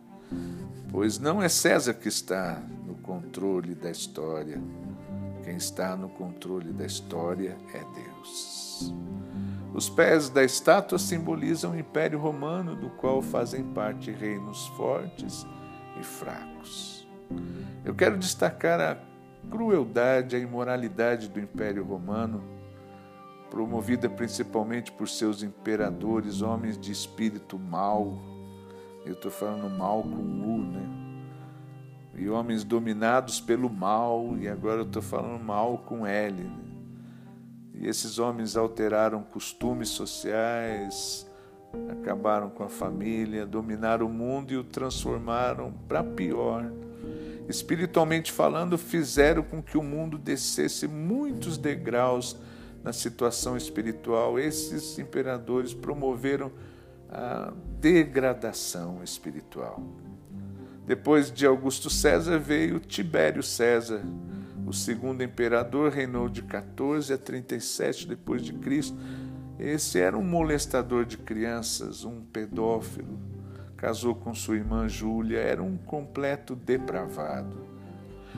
Pois 0.90 1.20
não 1.20 1.44
é 1.44 1.50
César 1.50 1.94
que 1.94 2.08
está 2.08 2.60
no 2.86 2.96
controle 2.96 3.76
da 3.76 3.92
história, 3.92 4.60
quem 5.44 5.58
está 5.58 5.96
no 5.96 6.10
controle 6.10 6.72
da 6.72 6.86
história 6.86 7.58
é 7.74 7.80
Deus. 7.94 8.94
Os 9.74 9.90
pés 9.90 10.30
da 10.30 10.44
estátua 10.44 10.98
simbolizam 10.98 11.72
o 11.72 11.80
Império 11.80 12.20
Romano, 12.20 12.76
do 12.76 12.90
qual 12.92 13.22
fazem 13.22 13.64
parte 13.64 14.12
reinos 14.12 14.68
fortes 14.70 15.46
e 16.00 16.04
fracos. 16.04 17.08
Eu 17.84 17.94
quero 17.94 18.18
destacar 18.18 18.80
a 18.80 18.98
crueldade, 19.50 20.36
a 20.36 20.40
imoralidade 20.40 21.30
do 21.30 21.40
Império 21.40 21.84
Romano, 21.84 22.44
promovida 23.50 24.10
principalmente 24.10 24.92
por 24.92 25.08
seus 25.08 25.44
imperadores, 25.44 26.42
homens 26.42 26.78
de 26.78 26.92
espírito 26.92 27.58
mau. 27.58 28.18
Eu 29.06 29.14
estou 29.14 29.32
falando 29.32 29.70
mal 29.70 30.02
com 30.02 30.10
U, 30.10 30.58
né? 30.58 31.08
E 32.16 32.28
homens 32.30 32.64
dominados 32.64 33.40
pelo 33.40 33.70
mal, 33.70 34.36
e 34.38 34.48
agora 34.48 34.82
eu 34.82 34.86
estou 34.86 35.02
falando 35.02 35.42
mal 35.42 35.78
com 35.80 36.06
L. 36.06 36.44
Né? 36.44 36.67
E 37.80 37.88
esses 37.88 38.18
homens 38.18 38.58
alteraram 38.58 39.22
costumes 39.22 39.90
sociais, 39.90 41.28
acabaram 41.90 42.50
com 42.50 42.64
a 42.64 42.70
família, 42.70 43.46
dominaram 43.46 44.08
o 44.08 44.10
mundo 44.10 44.52
e 44.52 44.58
o 44.58 44.64
transformaram 44.64 45.72
para 45.88 46.04
pior. 46.04 46.72
Espiritualmente 47.48 48.32
falando, 48.32 48.78
fizeram 48.78 49.44
com 49.44 49.62
que 49.62 49.78
o 49.78 49.84
mundo 49.84 50.18
descesse 50.18 50.88
muitos 50.88 51.58
degraus 51.58 52.36
na 52.84 52.92
situação 52.92 53.56
espiritual. 53.56 54.40
Esses 54.40 54.98
imperadores 54.98 55.74
promoveram 55.74 56.52
a 57.10 57.54
degradação 57.80 59.02
espiritual. 59.04 59.82
Depois 60.86 61.32
de 61.32 61.46
Augusto 61.46 61.90
César 61.90 62.40
veio 62.40 62.80
Tibério 62.80 63.44
César, 63.44 64.02
o 64.68 64.74
segundo 64.74 65.24
imperador 65.24 65.94
reinou 65.94 66.28
de 66.28 66.42
14 66.42 67.14
a 67.14 67.18
37 67.18 68.06
depois 68.06 68.42
de 68.42 68.52
Cristo. 68.52 68.98
Esse 69.58 69.98
era 69.98 70.18
um 70.18 70.24
molestador 70.24 71.06
de 71.06 71.18
crianças, 71.18 72.04
um 72.04 72.22
pedófilo. 72.22 73.18
Casou 73.78 74.14
com 74.14 74.36
sua 74.36 74.58
irmã 74.58 74.90
Júlia, 74.90 75.40
era 75.40 75.64
um 75.64 75.78
completo 75.78 76.54
depravado. 76.54 77.66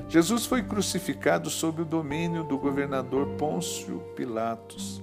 Jesus 0.08 0.46
foi 0.46 0.62
crucificado 0.62 1.50
sob 1.50 1.82
o 1.82 1.86
domínio 1.86 2.44
do 2.44 2.60
governador 2.60 3.36
Pôncio 3.36 4.00
Pilatos, 4.16 5.02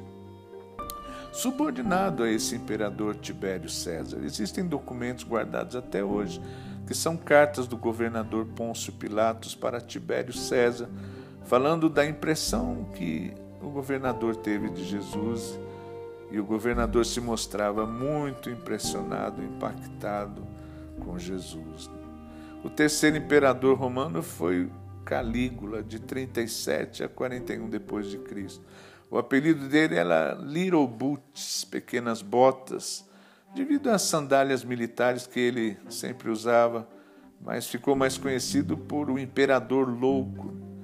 subordinado 1.32 2.22
a 2.22 2.30
esse 2.30 2.54
imperador 2.54 3.16
Tibério 3.16 3.68
César. 3.68 4.20
Existem 4.22 4.64
documentos 4.64 5.24
guardados 5.24 5.74
até 5.74 6.04
hoje 6.04 6.40
que 6.86 6.94
são 6.94 7.16
cartas 7.16 7.66
do 7.66 7.76
governador 7.76 8.46
Pôncio 8.46 8.92
Pilatos 8.92 9.54
para 9.54 9.80
Tibério 9.80 10.32
César, 10.32 10.88
falando 11.46 11.88
da 11.88 12.04
impressão 12.04 12.86
que 12.94 13.32
o 13.62 13.70
governador 13.70 14.36
teve 14.36 14.68
de 14.68 14.84
Jesus 14.84 15.58
e 16.30 16.38
o 16.38 16.44
governador 16.44 17.06
se 17.06 17.20
mostrava 17.20 17.86
muito 17.86 18.50
impressionado, 18.50 19.42
impactado 19.42 20.42
com 21.00 21.18
Jesus. 21.18 21.88
O 22.64 22.68
terceiro 22.68 23.16
imperador 23.16 23.78
romano 23.78 24.22
foi 24.22 24.68
Calígula, 25.04 25.84
de 25.84 26.00
37 26.00 27.04
a 27.04 27.08
41 27.08 27.68
depois 27.68 28.10
de 28.10 28.18
Cristo. 28.18 28.64
O 29.08 29.16
apelido 29.16 29.68
dele 29.68 29.94
era 29.94 30.34
Little 30.34 30.86
Boots, 30.88 31.64
pequenas 31.64 32.22
botas, 32.22 33.08
devido 33.54 33.88
às 33.88 34.02
sandálias 34.02 34.64
militares 34.64 35.28
que 35.28 35.38
ele 35.38 35.78
sempre 35.88 36.28
usava, 36.28 36.88
mas 37.40 37.68
ficou 37.68 37.94
mais 37.94 38.18
conhecido 38.18 38.76
por 38.76 39.08
o 39.08 39.16
imperador 39.16 39.88
louco. 39.88 40.75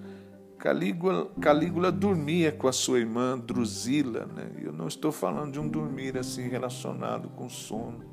Calígula, 0.63 1.29
Calígula 1.41 1.91
dormia 1.91 2.53
com 2.53 2.69
a 2.69 2.73
sua 2.73 3.01
irmã 3.01 3.37
Drusila, 3.37 4.27
né? 4.27 4.47
eu 4.63 4.73
não 4.73 4.87
estou 4.87 5.11
falando 5.11 5.55
de 5.55 5.59
um 5.59 5.67
dormir 5.67 6.17
assim 6.17 6.47
relacionado 6.47 7.29
com 7.31 7.49
sono. 7.49 8.05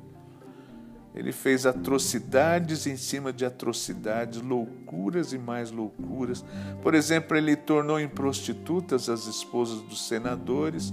Ele 1.14 1.30
fez 1.30 1.64
atrocidades 1.64 2.88
em 2.88 2.96
cima 2.96 3.32
de 3.32 3.44
atrocidades, 3.44 4.42
loucuras 4.42 5.32
e 5.32 5.38
mais 5.38 5.70
loucuras. 5.70 6.44
Por 6.82 6.96
exemplo, 6.96 7.36
ele 7.36 7.54
tornou 7.54 8.00
em 8.00 8.08
prostitutas 8.08 9.08
as 9.08 9.28
esposas 9.28 9.80
dos 9.82 10.08
senadores, 10.08 10.92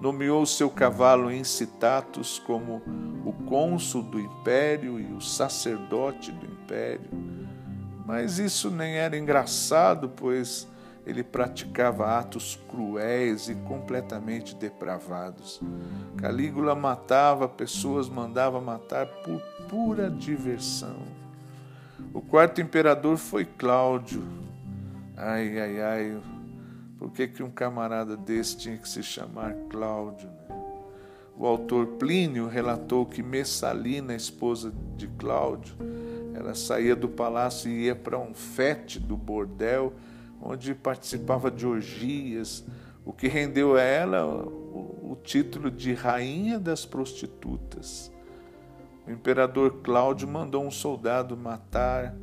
nomeou 0.00 0.46
seu 0.46 0.70
cavalo 0.70 1.30
Incitatus 1.30 2.38
como 2.38 2.80
o 3.26 3.32
cônsul 3.44 4.04
do 4.04 4.18
império 4.18 4.98
e 4.98 5.12
o 5.12 5.20
sacerdote 5.20 6.32
do 6.32 6.46
império. 6.46 7.10
Mas 8.06 8.38
isso 8.38 8.70
nem 8.70 8.94
era 8.94 9.18
engraçado, 9.18 10.08
pois 10.08 10.66
ele 11.08 11.22
praticava 11.22 12.18
atos 12.18 12.60
cruéis 12.68 13.48
e 13.48 13.54
completamente 13.54 14.54
depravados. 14.54 15.58
Calígula 16.18 16.74
matava 16.74 17.48
pessoas, 17.48 18.10
mandava 18.10 18.60
matar 18.60 19.06
por 19.06 19.40
pura 19.70 20.10
diversão. 20.10 20.98
O 22.12 22.20
quarto 22.20 22.60
imperador 22.60 23.16
foi 23.16 23.46
Cláudio. 23.46 24.22
Ai, 25.16 25.58
ai, 25.58 25.80
ai, 25.80 26.20
por 26.98 27.10
que, 27.10 27.26
que 27.26 27.42
um 27.42 27.50
camarada 27.50 28.14
desse 28.14 28.58
tinha 28.58 28.76
que 28.76 28.88
se 28.88 29.02
chamar 29.02 29.54
Cláudio? 29.70 30.28
Né? 30.28 30.56
O 31.38 31.46
autor 31.46 31.86
Plínio 31.98 32.48
relatou 32.48 33.06
que 33.06 33.22
Messalina, 33.22 34.14
esposa 34.14 34.72
de 34.94 35.06
Cláudio, 35.06 35.74
ela 36.34 36.54
saía 36.54 36.94
do 36.94 37.08
palácio 37.08 37.70
e 37.70 37.86
ia 37.86 37.96
para 37.96 38.18
um 38.18 38.34
fete 38.34 39.00
do 39.00 39.16
bordel 39.16 39.94
onde 40.40 40.74
participava 40.74 41.50
de 41.50 41.66
orgias, 41.66 42.64
o 43.04 43.12
que 43.12 43.28
rendeu 43.28 43.76
a 43.76 43.80
ela 43.80 44.26
o, 44.26 45.12
o 45.12 45.18
título 45.22 45.70
de 45.70 45.92
Rainha 45.92 46.58
das 46.58 46.84
Prostitutas. 46.84 48.12
O 49.06 49.10
imperador 49.10 49.80
Cláudio 49.82 50.28
mandou 50.28 50.64
um 50.64 50.70
soldado 50.70 51.36
matar 51.36 52.14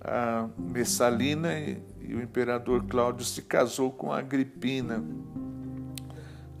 a 0.00 0.48
Messalina 0.56 1.58
e, 1.58 1.82
e 2.00 2.14
o 2.14 2.22
imperador 2.22 2.84
Cláudio 2.84 3.24
se 3.24 3.42
casou 3.42 3.90
com 3.90 4.12
Agripina. 4.12 5.02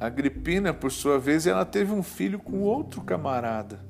Agripina, 0.00 0.74
por 0.74 0.90
sua 0.90 1.18
vez, 1.18 1.46
ela 1.46 1.64
teve 1.64 1.92
um 1.92 2.02
filho 2.02 2.40
com 2.40 2.60
outro 2.62 3.02
camarada 3.02 3.80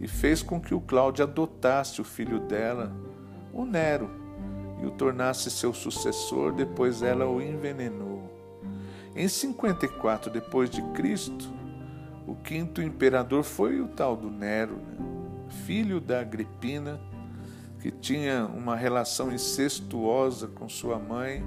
e 0.00 0.08
fez 0.08 0.42
com 0.42 0.60
que 0.60 0.74
o 0.74 0.80
Cláudio 0.80 1.22
adotasse 1.22 2.00
o 2.00 2.04
filho 2.04 2.40
dela, 2.40 2.92
o 3.52 3.64
Nero 3.64 4.23
e 4.80 4.86
o 4.86 4.90
tornasse 4.90 5.50
seu 5.50 5.72
sucessor, 5.72 6.52
depois 6.52 7.02
ela 7.02 7.26
o 7.26 7.40
envenenou. 7.40 8.22
Em 9.14 9.28
54 9.28 10.30
depois 10.30 10.68
de 10.68 10.82
Cristo, 10.92 11.48
o 12.26 12.34
quinto 12.34 12.82
imperador 12.82 13.42
foi 13.42 13.80
o 13.80 13.88
tal 13.88 14.16
do 14.16 14.30
Nero, 14.30 14.76
né? 14.76 15.14
filho 15.64 16.00
da 16.00 16.20
Agripina, 16.20 17.00
que 17.80 17.90
tinha 17.90 18.46
uma 18.46 18.74
relação 18.74 19.32
incestuosa 19.32 20.48
com 20.48 20.68
sua 20.68 20.98
mãe, 20.98 21.44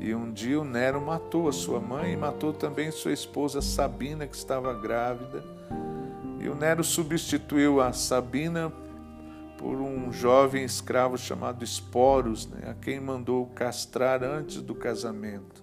e 0.00 0.14
um 0.14 0.32
dia 0.32 0.60
o 0.60 0.64
Nero 0.64 1.00
matou 1.00 1.48
a 1.48 1.52
sua 1.52 1.80
mãe 1.80 2.12
e 2.12 2.16
matou 2.16 2.52
também 2.52 2.90
sua 2.90 3.12
esposa 3.12 3.60
Sabina, 3.60 4.26
que 4.26 4.34
estava 4.34 4.72
grávida. 4.74 5.44
E 6.40 6.48
o 6.48 6.54
Nero 6.54 6.82
substituiu 6.82 7.80
a 7.80 7.92
Sabina 7.92 8.72
por 9.62 9.80
um 9.80 10.12
jovem 10.12 10.64
escravo 10.64 11.16
chamado 11.16 11.62
Esporos, 11.62 12.48
né, 12.48 12.68
a 12.68 12.74
quem 12.74 12.98
mandou 12.98 13.46
castrar 13.46 14.24
antes 14.24 14.60
do 14.60 14.74
casamento. 14.74 15.62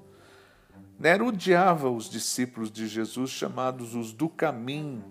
Nero 0.97 1.27
odiava 1.27 1.89
os 1.89 2.09
discípulos 2.09 2.71
de 2.71 2.87
Jesus 2.87 3.29
chamados 3.29 3.95
os 3.95 4.13
do 4.13 4.29
caminho, 4.29 5.03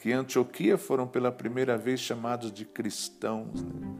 que 0.00 0.10
em 0.10 0.14
Antioquia 0.14 0.76
foram 0.76 1.06
pela 1.06 1.30
primeira 1.30 1.78
vez 1.78 2.00
chamados 2.00 2.52
de 2.52 2.64
cristãos. 2.64 3.62
Né? 3.62 3.94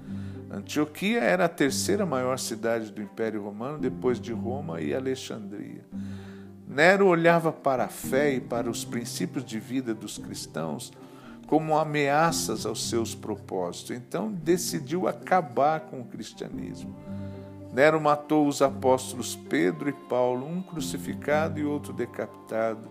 Antioquia 0.50 1.20
era 1.20 1.44
a 1.44 1.48
terceira 1.48 2.04
maior 2.04 2.36
cidade 2.36 2.90
do 2.90 3.00
Império 3.00 3.40
Romano, 3.40 3.78
depois 3.78 4.20
de 4.20 4.32
Roma 4.32 4.80
e 4.80 4.92
Alexandria. 4.92 5.86
Nero 6.66 7.06
olhava 7.06 7.52
para 7.52 7.84
a 7.84 7.88
fé 7.88 8.34
e 8.34 8.40
para 8.40 8.68
os 8.68 8.84
princípios 8.84 9.44
de 9.44 9.60
vida 9.60 9.94
dos 9.94 10.18
cristãos 10.18 10.92
como 11.46 11.76
ameaças 11.76 12.64
aos 12.66 12.88
seus 12.88 13.14
propósitos. 13.14 13.96
Então 13.96 14.32
decidiu 14.32 15.06
acabar 15.06 15.80
com 15.80 16.00
o 16.00 16.04
cristianismo. 16.04 16.94
Nero 17.72 18.00
matou 18.00 18.46
os 18.46 18.62
apóstolos 18.62 19.34
Pedro 19.34 19.88
e 19.88 19.92
Paulo, 19.92 20.46
um 20.46 20.62
crucificado 20.62 21.58
e 21.58 21.64
outro 21.64 21.92
decapitado. 21.92 22.88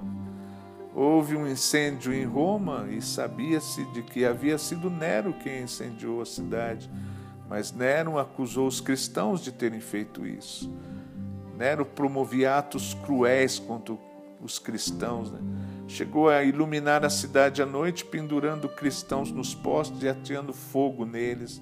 Houve 0.94 1.36
um 1.36 1.48
incêndio 1.48 2.14
em 2.14 2.26
Roma 2.26 2.88
e 2.92 3.02
sabia-se 3.02 3.84
de 3.94 4.04
que 4.04 4.26
havia 4.26 4.58
sido 4.58 4.90
Nero 4.90 5.34
quem 5.42 5.64
incendiou 5.64 6.22
a 6.22 6.26
cidade, 6.26 6.92
mas 7.50 7.72
Nero 7.72 8.20
acusou 8.20 8.68
os 8.68 8.82
cristãos 8.82 9.42
de 9.42 9.52
terem 9.52 9.80
feito 9.80 10.26
isso. 10.26 10.72
Nero 11.58 11.86
promovia 11.86 12.58
atos 12.58 12.94
cruéis 13.06 13.58
contra 13.58 13.96
os 14.42 14.60
cristãos. 14.60 15.32
Né? 15.32 15.40
Chegou 15.88 16.30
a 16.30 16.44
iluminar 16.44 17.04
a 17.06 17.10
cidade 17.10 17.62
à 17.62 17.66
noite, 17.66 18.06
pendurando 18.06 18.70
cristãos 18.70 19.32
nos 19.32 19.54
postes 19.54 20.02
e 20.02 20.10
ateando 20.10 20.54
fogo 20.54 21.06
neles. 21.06 21.62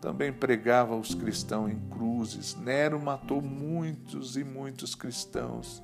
Também 0.00 0.32
pregava 0.32 0.94
os 0.94 1.14
cristãos 1.14 1.70
em 1.70 1.78
cruzes. 1.90 2.54
Nero 2.54 3.00
matou 3.00 3.40
muitos 3.40 4.36
e 4.36 4.44
muitos 4.44 4.94
cristãos. 4.94 5.82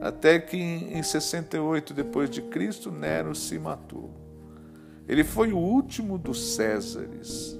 Até 0.00 0.38
que 0.38 0.56
em 0.56 1.02
68 1.02 1.92
depois 1.92 2.30
de 2.30 2.40
Cristo, 2.42 2.90
Nero 2.90 3.34
se 3.34 3.58
matou. 3.58 4.10
Ele 5.08 5.24
foi 5.24 5.52
o 5.52 5.58
último 5.58 6.16
dos 6.16 6.54
Césares. 6.54 7.58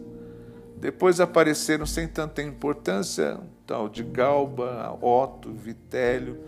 Depois 0.79 1.21
apareceram 1.21 1.85
sem 1.85 2.09
tanta 2.09 2.43
importância, 2.43 3.39
tal 3.67 3.89
de 3.89 4.03
Galba, 4.03 4.97
Otto, 5.01 5.53
Vitélio, 5.53 6.39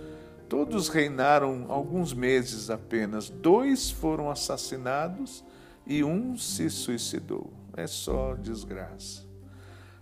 Todos 0.49 0.89
reinaram 0.89 1.67
alguns 1.69 2.13
meses 2.13 2.71
apenas. 2.71 3.31
Dois 3.31 3.91
foram 3.91 4.31
assassinados 4.31 5.45
e 5.87 6.05
um 6.05 6.37
se 6.37 6.69
suicidou. 6.71 7.53
É 7.77 7.87
só 7.87 8.35
desgraça. 8.35 9.25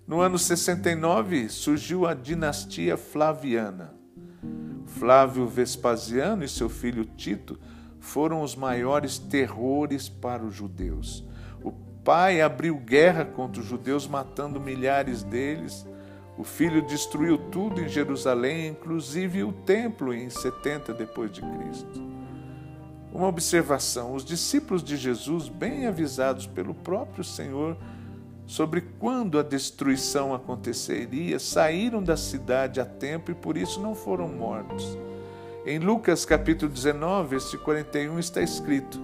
No 0.07 0.21
ano 0.21 0.39
69 0.39 1.49
surgiu 1.49 2.07
a 2.07 2.15
dinastia 2.15 2.97
Flaviana. 2.97 3.95
Flávio 4.87 5.47
Vespasiano 5.47 6.45
e 6.45 6.49
seu 6.49 6.69
filho 6.69 7.05
Tito 7.05 7.59
foram 7.99 8.43
os 8.43 8.55
maiores 8.57 9.19
terrores 9.19 10.09
para 10.09 10.45
os 10.45 10.55
judeus. 10.55 11.25
O 11.63 11.71
pai 11.71 12.43
abriu 12.43 12.77
guerra 12.77 13.25
contra 13.25 13.63
os 13.63 13.67
judeus, 13.67 14.09
matando 14.09 14.61
milhares 14.61 15.23
deles 15.23 15.87
o 16.43 16.45
filho 16.45 16.83
destruiu 16.83 17.39
tudo 17.39 17.81
em 17.81 17.89
Jerusalém, 17.89 18.71
inclusive 18.71 19.45
o 19.45 19.53
templo 19.53 20.13
em 20.13 20.29
70 20.29 20.93
depois 20.93 21.31
de 21.31 21.41
Cristo. 21.41 22.03
Uma 23.13 23.29
observação: 23.29 24.13
os 24.13 24.25
discípulos 24.25 24.83
de 24.83 24.97
Jesus, 24.97 25.49
bem 25.49 25.87
avisados 25.87 26.45
pelo 26.45 26.75
próprio 26.75 27.23
Senhor 27.23 27.77
sobre 28.45 28.81
quando 28.99 29.39
a 29.39 29.43
destruição 29.45 30.35
aconteceria, 30.35 31.39
saíram 31.39 32.03
da 32.03 32.17
cidade 32.17 32.81
a 32.81 32.85
tempo 32.85 33.31
e 33.31 33.37
por 33.37 33.57
isso 33.57 33.81
não 33.81 33.95
foram 33.95 34.27
mortos. 34.27 34.99
Em 35.65 35.79
Lucas 35.79 36.25
capítulo 36.25 36.73
19, 36.73 37.29
versículo 37.29 37.63
41 37.67 38.19
está 38.19 38.43
escrito: 38.43 39.01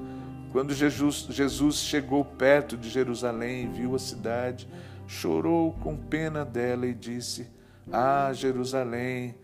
Quando 0.50 0.74
Jesus, 0.74 1.28
Jesus 1.30 1.76
chegou 1.76 2.24
perto 2.24 2.76
de 2.76 2.90
Jerusalém 2.90 3.62
e 3.62 3.68
viu 3.68 3.94
a 3.94 3.98
cidade, 4.00 4.68
chorou 5.08 5.72
com 5.72 5.96
pena 5.96 6.44
dela 6.44 6.86
e 6.86 6.94
disse: 6.94 7.48
Ah, 7.90 8.30
Jerusalém, 8.32 9.34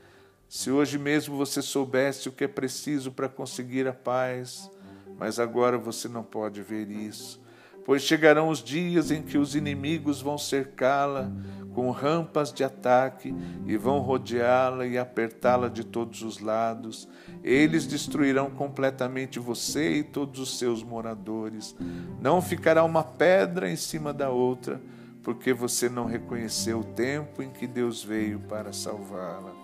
se 0.47 0.71
hoje 0.71 0.99
mesmo 0.99 1.37
você 1.37 1.61
soubesse 1.63 2.29
o 2.29 2.33
que 2.33 2.45
é 2.45 2.49
preciso 2.49 3.11
para 3.11 3.29
conseguir 3.29 3.89
a 3.89 3.93
paz, 3.93 4.71
mas 5.19 5.41
agora 5.41 5.79
você 5.79 6.07
não 6.07 6.23
pode 6.23 6.63
ver 6.63 6.91
isso, 6.91 7.43
pois 7.85 8.03
chegarão 8.03 8.51
os 8.51 8.63
dias 8.63 9.11
em 9.11 9.23
que 9.23 9.39
os 9.39 9.57
inimigos 9.57 10.21
vão 10.21 10.37
cercá-la 10.37 11.33
com 11.75 11.91
rampas 11.91 12.53
de 12.53 12.63
ataque 12.63 13.35
e 13.67 13.77
vão 13.77 13.99
rodeá-la 13.99 14.87
e 14.87 14.97
apertá-la 14.97 15.69
de 15.69 15.83
todos 15.83 16.23
os 16.23 16.39
lados. 16.39 17.09
Eles 17.43 17.87
destruirão 17.87 18.49
completamente 18.49 19.41
você 19.41 19.97
e 19.97 20.03
todos 20.05 20.39
os 20.39 20.59
seus 20.59 20.85
moradores. 20.85 21.75
Não 22.21 22.41
ficará 22.41 22.85
uma 22.85 23.03
pedra 23.03 23.69
em 23.69 23.77
cima 23.77 24.13
da 24.13 24.31
outra, 24.31 24.81
porque 25.25 25.55
você 25.55 25.89
não 25.89 26.05
reconheceu 26.05 26.81
o 26.81 26.85
tempo 26.85 27.43
em 27.43 27.51
que 27.51 27.67
Deus 27.67 28.05
veio 28.05 28.39
para 28.41 28.75
salvá-la. 28.75 29.55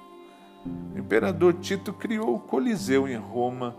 O 0.94 0.98
imperador 0.98 1.54
Tito 1.54 1.92
criou 1.92 2.34
o 2.34 2.40
Coliseu 2.40 3.06
em 3.06 3.16
Roma, 3.16 3.76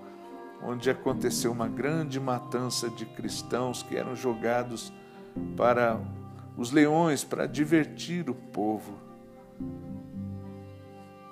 onde 0.63 0.91
aconteceu 0.91 1.52
uma 1.52 1.67
grande 1.67 2.20
matança 2.20 2.88
de 2.88 3.04
cristãos 3.06 3.82
que 3.82 3.98
eram 3.98 4.15
jogados 4.15 4.94
para 5.58 6.00
os 6.56 6.72
leões 6.72 7.24
para 7.24 7.48
divertir 7.48 8.30
o 8.30 8.36
povo. 8.36 8.94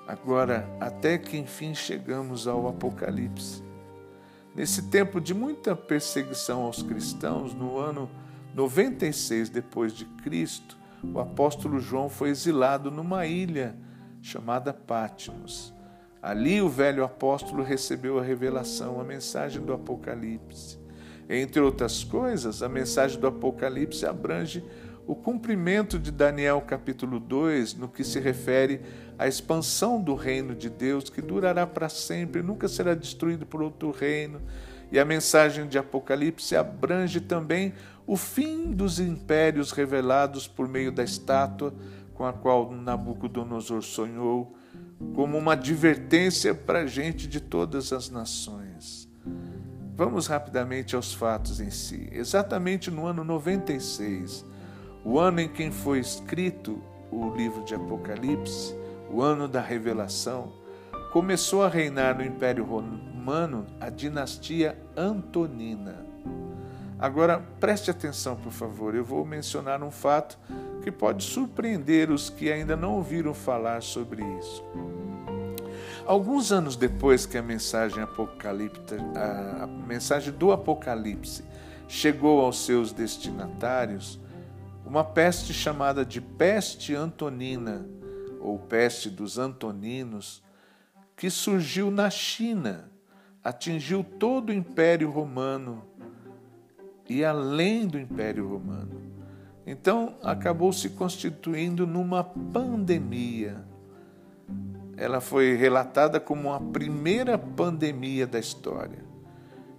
Agora, 0.08 0.68
até 0.80 1.20
que 1.20 1.38
enfim 1.38 1.76
chegamos 1.76 2.48
ao 2.48 2.68
Apocalipse. 2.68 3.64
Nesse 4.56 4.90
tempo 4.90 5.22
de 5.22 5.36
muita 5.36 5.76
perseguição 5.76 6.64
aos 6.64 6.82
cristãos, 6.82 7.54
no 7.54 7.78
ano 7.78 8.10
96 8.54 9.50
depois 9.50 9.94
de 9.94 10.06
Cristo, 10.06 10.78
o 11.04 11.20
apóstolo 11.20 11.80
João 11.80 12.10
foi 12.10 12.30
exilado 12.30 12.92
numa 12.92 13.26
ilha 13.26 13.76
chamada 14.22 14.74
Patmos. 14.74 15.74
Ali 16.22 16.62
o 16.62 16.68
velho 16.68 17.04
apóstolo 17.04 17.64
recebeu 17.64 18.20
a 18.20 18.24
revelação, 18.24 19.00
a 19.00 19.04
mensagem 19.04 19.62
do 19.62 19.72
Apocalipse. 19.72 20.78
Entre 21.30 21.62
outras 21.62 22.04
coisas, 22.04 22.62
a 22.62 22.68
mensagem 22.68 23.20
do 23.20 23.28
Apocalipse 23.28 24.06
abrange 24.06 24.64
o 25.08 25.16
cumprimento 25.16 25.98
de 25.98 26.12
Daniel 26.12 26.62
capítulo 26.62 27.20
2 27.20 27.76
no 27.76 27.88
que 27.88 28.04
se 28.04 28.20
refere 28.20 28.82
à 29.18 29.28
expansão 29.28 30.02
do 30.02 30.14
reino 30.14 30.54
de 30.54 30.70
Deus, 30.70 31.10
que 31.10 31.22
durará 31.22 31.66
para 31.66 31.88
sempre, 31.88 32.44
nunca 32.44 32.68
será 32.68 32.94
destruído 32.94 33.46
por 33.46 33.62
outro 33.62 33.90
reino. 33.92 34.42
E 34.92 35.00
a 35.00 35.06
mensagem 35.06 35.68
de 35.68 35.78
Apocalipse 35.78 36.56
abrange 36.56 37.22
também 37.22 37.74
o 38.10 38.18
fim 38.18 38.72
dos 38.72 39.00
impérios 39.00 39.72
revelados 39.72 40.48
por 40.48 40.68
meio 40.68 40.92
da 40.92 41.04
estátua 41.04 41.72
com 42.16 42.26
a 42.26 42.34
qual 42.34 42.72
Nabucodonosor 42.72 43.84
sonhou, 43.84 44.56
como 45.14 45.38
uma 45.38 45.54
advertência 45.54 46.56
para 46.56 46.80
a 46.80 46.86
gente 46.88 47.28
de 47.28 47.40
todas 47.40 47.94
as 47.94 48.10
nações. 48.10 49.08
Vamos 49.96 50.26
rapidamente 50.26 50.96
aos 50.96 51.14
fatos 51.14 51.60
em 51.60 51.70
si. 51.70 52.10
Exatamente 52.12 52.90
no 52.90 53.06
ano 53.06 53.24
96, 53.24 54.44
o 55.06 55.20
ano 55.20 55.42
em 55.42 55.48
que 55.48 55.70
foi 55.70 56.00
escrito 56.00 56.82
o 57.12 57.30
livro 57.36 57.64
de 57.64 57.76
Apocalipse, 57.76 58.74
o 59.12 59.22
ano 59.22 59.48
da 59.48 59.62
revelação, 59.62 60.52
começou 61.14 61.62
a 61.62 61.70
reinar 61.70 62.18
no 62.18 62.26
Império 62.26 62.66
Romano 62.66 63.68
a 63.80 63.92
dinastia 63.92 64.76
Antonina. 64.98 66.09
Agora, 67.00 67.40
preste 67.62 67.90
atenção, 67.90 68.36
por 68.36 68.52
favor, 68.52 68.94
eu 68.94 69.06
vou 69.06 69.26
mencionar 69.26 69.82
um 69.82 69.90
fato 69.90 70.38
que 70.84 70.92
pode 70.92 71.24
surpreender 71.24 72.12
os 72.12 72.30
que 72.30 72.52
ainda 72.52 72.76
não 72.76 72.96
ouviram 72.96 73.34
falar 73.34 73.82
sobre 73.82 74.22
isso. 74.38 74.62
Alguns 76.06 76.52
anos 76.52 76.76
depois 76.76 77.26
que 77.26 77.38
a 77.38 77.42
mensagem 77.42 78.04
a 78.04 79.68
mensagem 79.88 80.34
do 80.34 80.52
Apocalipse 80.52 81.46
chegou 81.88 82.42
aos 82.42 82.66
seus 82.66 82.92
destinatários, 82.92 84.20
uma 84.86 85.04
peste 85.04 85.54
chamada 85.54 86.04
de 86.04 86.20
peste 86.20 86.96
antonina, 86.96 87.88
ou 88.42 88.60
peste 88.60 89.10
dos 89.10 89.38
antoninos, 89.38 90.44
que 91.16 91.30
surgiu 91.30 91.92
na 91.92 92.10
China, 92.10 92.92
atingiu 93.42 94.04
todo 94.04 94.50
o 94.50 94.54
Império 94.54 95.10
Romano 95.10 95.84
e 97.10 97.26
além 97.26 97.88
do 97.88 98.00
Império 98.00 98.48
Romano. 98.48 99.02
Então, 99.66 100.16
acabou 100.24 100.72
se 100.72 100.90
constituindo 100.90 101.86
numa 101.86 102.24
pandemia. 102.24 103.64
Ela 104.96 105.20
foi 105.22 105.56
relatada 105.56 106.20
como 106.20 106.54
a 106.54 106.60
primeira 106.60 107.38
pandemia 107.38 108.28
da 108.28 108.40
história 108.40 109.04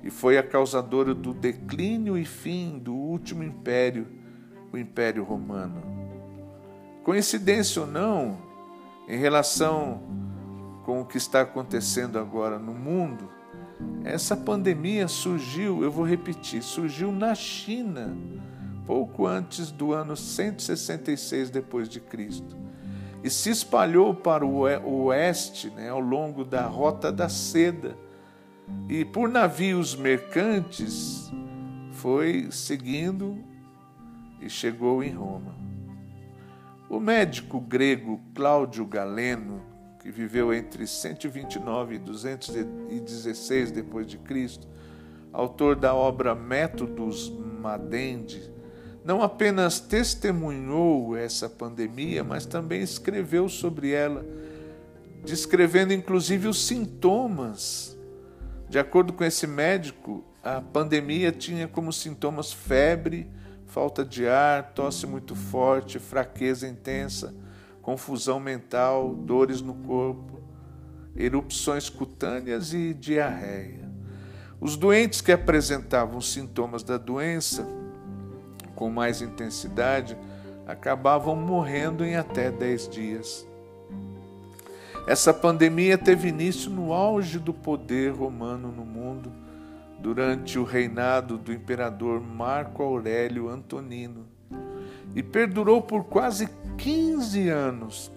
e 0.02 0.10
foi 0.10 0.38
a 0.38 0.42
causadora 0.42 1.14
do 1.14 1.34
declínio 1.34 2.16
e 2.16 2.24
fim 2.24 2.78
do 2.78 2.94
último 2.94 3.42
império 3.42 4.06
o 4.72 4.78
Império 4.78 5.24
Romano. 5.24 5.82
Coincidência 7.02 7.82
ou 7.82 7.88
não, 7.88 8.38
em 9.08 9.18
relação 9.18 10.00
com 10.84 11.00
o 11.00 11.04
que 11.04 11.16
está 11.16 11.40
acontecendo 11.40 12.18
agora 12.18 12.58
no 12.58 12.72
mundo, 12.72 13.28
essa 14.04 14.36
pandemia 14.36 15.06
surgiu, 15.08 15.82
eu 15.82 15.90
vou 15.90 16.04
repetir, 16.04 16.62
surgiu 16.62 17.12
na 17.12 17.34
China, 17.34 18.16
pouco 18.86 19.26
antes 19.26 19.70
do 19.70 19.92
ano 19.92 20.16
166 20.16 21.50
depois 21.50 21.88
de 21.88 22.00
Cristo, 22.00 22.56
e 23.22 23.28
se 23.28 23.50
espalhou 23.50 24.14
para 24.14 24.44
o 24.44 25.04
oeste, 25.04 25.68
né, 25.70 25.90
ao 25.90 26.00
longo 26.00 26.44
da 26.44 26.66
rota 26.66 27.12
da 27.12 27.28
seda, 27.28 27.96
e 28.88 29.04
por 29.04 29.28
navios 29.28 29.94
mercantes 29.94 31.30
foi 31.92 32.48
seguindo 32.50 33.38
e 34.40 34.48
chegou 34.48 35.02
em 35.04 35.10
Roma. 35.10 35.54
O 36.88 36.98
médico 36.98 37.60
grego 37.60 38.20
Cláudio 38.34 38.84
Galeno, 38.86 39.60
que 40.00 40.10
viveu 40.10 40.52
entre 40.52 40.86
129 40.86 41.96
e 41.96 41.98
216 41.98 43.70
depois 43.70 44.06
de 44.06 44.18
Cristo, 44.18 44.66
autor 45.32 45.76
da 45.76 45.94
obra 45.94 46.34
Métodos 46.34 47.30
Madendi, 47.60 48.50
não 49.04 49.22
apenas 49.22 49.78
testemunhou 49.78 51.16
essa 51.16 51.48
pandemia, 51.48 52.24
mas 52.24 52.44
também 52.44 52.82
escreveu 52.82 53.48
sobre 53.48 53.92
ela, 53.92 54.26
descrevendo 55.24 55.92
inclusive 55.92 56.48
os 56.48 56.66
sintomas. 56.66 57.96
De 58.68 58.78
acordo 58.78 59.12
com 59.12 59.24
esse 59.24 59.46
médico, 59.46 60.24
a 60.42 60.60
pandemia 60.60 61.32
tinha 61.32 61.68
como 61.68 61.92
sintomas 61.92 62.52
febre, 62.52 63.30
falta 63.66 64.04
de 64.04 64.26
ar, 64.26 64.72
tosse 64.72 65.06
muito 65.06 65.34
forte, 65.34 65.98
fraqueza 65.98 66.66
intensa, 66.66 67.34
confusão 67.82 68.38
mental, 68.38 69.14
dores 69.14 69.60
no 69.60 69.74
corpo, 69.74 70.40
erupções 71.16 71.88
cutâneas 71.88 72.72
e 72.72 72.94
diarreia. 72.94 73.88
Os 74.60 74.76
doentes 74.76 75.20
que 75.20 75.32
apresentavam 75.32 76.20
sintomas 76.20 76.82
da 76.82 76.98
doença 76.98 77.66
com 78.74 78.90
mais 78.90 79.20
intensidade 79.22 80.16
acabavam 80.66 81.34
morrendo 81.34 82.04
em 82.04 82.16
até 82.16 82.50
10 82.50 82.88
dias. 82.88 83.46
Essa 85.06 85.32
pandemia 85.32 85.98
teve 85.98 86.28
início 86.28 86.70
no 86.70 86.92
auge 86.92 87.38
do 87.38 87.52
poder 87.52 88.12
romano 88.12 88.70
no 88.70 88.84
mundo 88.84 89.32
durante 89.98 90.58
o 90.58 90.64
reinado 90.64 91.36
do 91.36 91.52
imperador 91.52 92.20
Marco 92.20 92.82
Aurélio 92.82 93.48
Antonino 93.48 94.29
e 95.14 95.22
perdurou 95.22 95.82
por 95.82 96.04
quase 96.04 96.48
15 96.78 97.48
anos, 97.48 98.12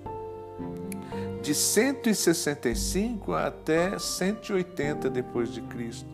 de 1.42 1.54
165 1.54 3.34
até 3.34 3.98
180 4.00 5.10
depois 5.10 5.52
de 5.54 5.62
Cristo, 5.62 6.10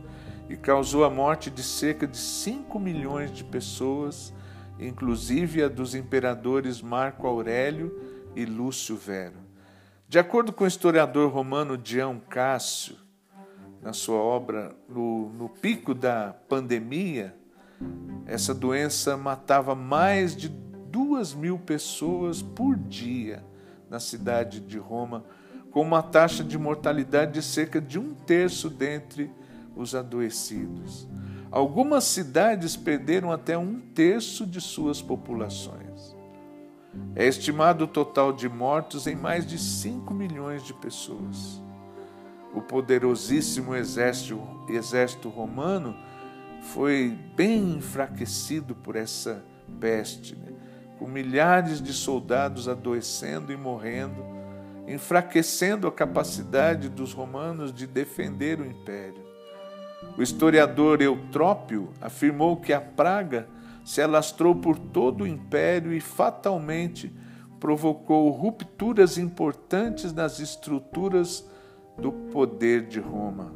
e 0.50 0.56
causou 0.56 1.04
a 1.04 1.10
morte 1.10 1.52
de 1.52 1.62
cerca 1.62 2.08
de 2.08 2.18
5 2.18 2.80
milhões 2.80 3.32
de 3.32 3.44
pessoas, 3.44 4.34
inclusive 4.80 5.64
a 5.64 5.68
dos 5.68 5.94
imperadores 5.94 6.82
Marco 6.82 7.28
Aurélio 7.28 7.96
e 8.36 8.46
Lúcio 8.46 8.96
Vero. 8.96 9.38
De 10.08 10.18
acordo 10.18 10.52
com 10.52 10.64
o 10.64 10.68
historiador 10.68 11.32
romano 11.32 11.78
Dião 11.78 12.20
Cássio, 12.20 12.96
na 13.80 13.94
sua 13.94 14.18
obra, 14.18 14.76
no, 14.88 15.30
no 15.30 15.50
pico 15.50 15.94
da 15.94 16.34
pandemia, 16.50 17.36
essa 18.26 18.54
doença 18.54 19.16
matava 19.16 19.76
mais 19.76 20.36
de 20.36 20.50
duas 20.92 21.34
mil 21.34 21.58
pessoas 21.60 22.42
por 22.42 22.76
dia 22.76 23.44
na 23.90 24.00
cidade 24.00 24.60
de 24.60 24.78
Roma, 24.78 25.24
com 25.72 25.82
uma 25.82 26.02
taxa 26.02 26.44
de 26.44 26.58
mortalidade 26.58 27.34
de 27.34 27.42
cerca 27.42 27.80
de 27.80 28.00
um 28.00 28.14
terço 28.14 28.70
dentre 28.70 29.32
os 29.76 29.96
adoecidos. 29.96 31.08
Algumas 31.52 32.04
cidades 32.04 32.76
perderam 32.76 33.32
até 33.32 33.58
um 33.58 33.80
terço 33.80 34.46
de 34.46 34.62
suas 34.62 35.02
populações. 35.02 36.16
É 37.16 37.28
estimado 37.28 37.86
o 37.86 37.88
total 37.88 38.34
de 38.34 38.48
mortos 38.48 39.08
em 39.08 39.16
mais 39.16 39.46
de 39.46 39.58
5 39.58 40.14
milhões 40.14 40.64
de 40.64 40.74
pessoas. 40.74 41.62
O 42.54 42.62
poderosíssimo 42.62 43.76
exército, 43.76 44.40
exército 44.68 45.30
romano 45.30 45.96
foi 46.62 47.18
bem 47.36 47.78
enfraquecido 47.78 48.76
por 48.76 48.96
essa 48.96 49.44
peste, 49.80 50.36
né? 50.36 50.52
Com 51.00 51.08
milhares 51.08 51.82
de 51.82 51.94
soldados 51.94 52.68
adoecendo 52.68 53.54
e 53.54 53.58
morrendo, 53.58 54.22
enfraquecendo 54.86 55.88
a 55.88 55.92
capacidade 55.92 56.90
dos 56.90 57.14
romanos 57.14 57.74
de 57.74 57.88
defender 57.88 58.60
o 58.60 58.66
império. 58.66 59.24
O 60.18 60.22
historiador 60.22 61.02
Eutrópio 61.02 61.90
afirmou 62.02 62.58
que 62.58 62.74
a 62.74 62.82
praga 62.82 63.48
se 63.86 64.02
alastrou 64.02 64.54
por 64.54 64.78
todo 64.78 65.24
o 65.24 65.28
império 65.28 65.94
e 65.94 66.02
fatalmente 66.02 67.12
provocou 67.62 68.30
rupturas 68.32 69.18
importantes 69.18 70.12
nas 70.12 70.40
estruturas 70.40 71.50
do 71.98 72.12
poder 72.12 72.88
de 72.88 73.00
Roma. 73.00 73.54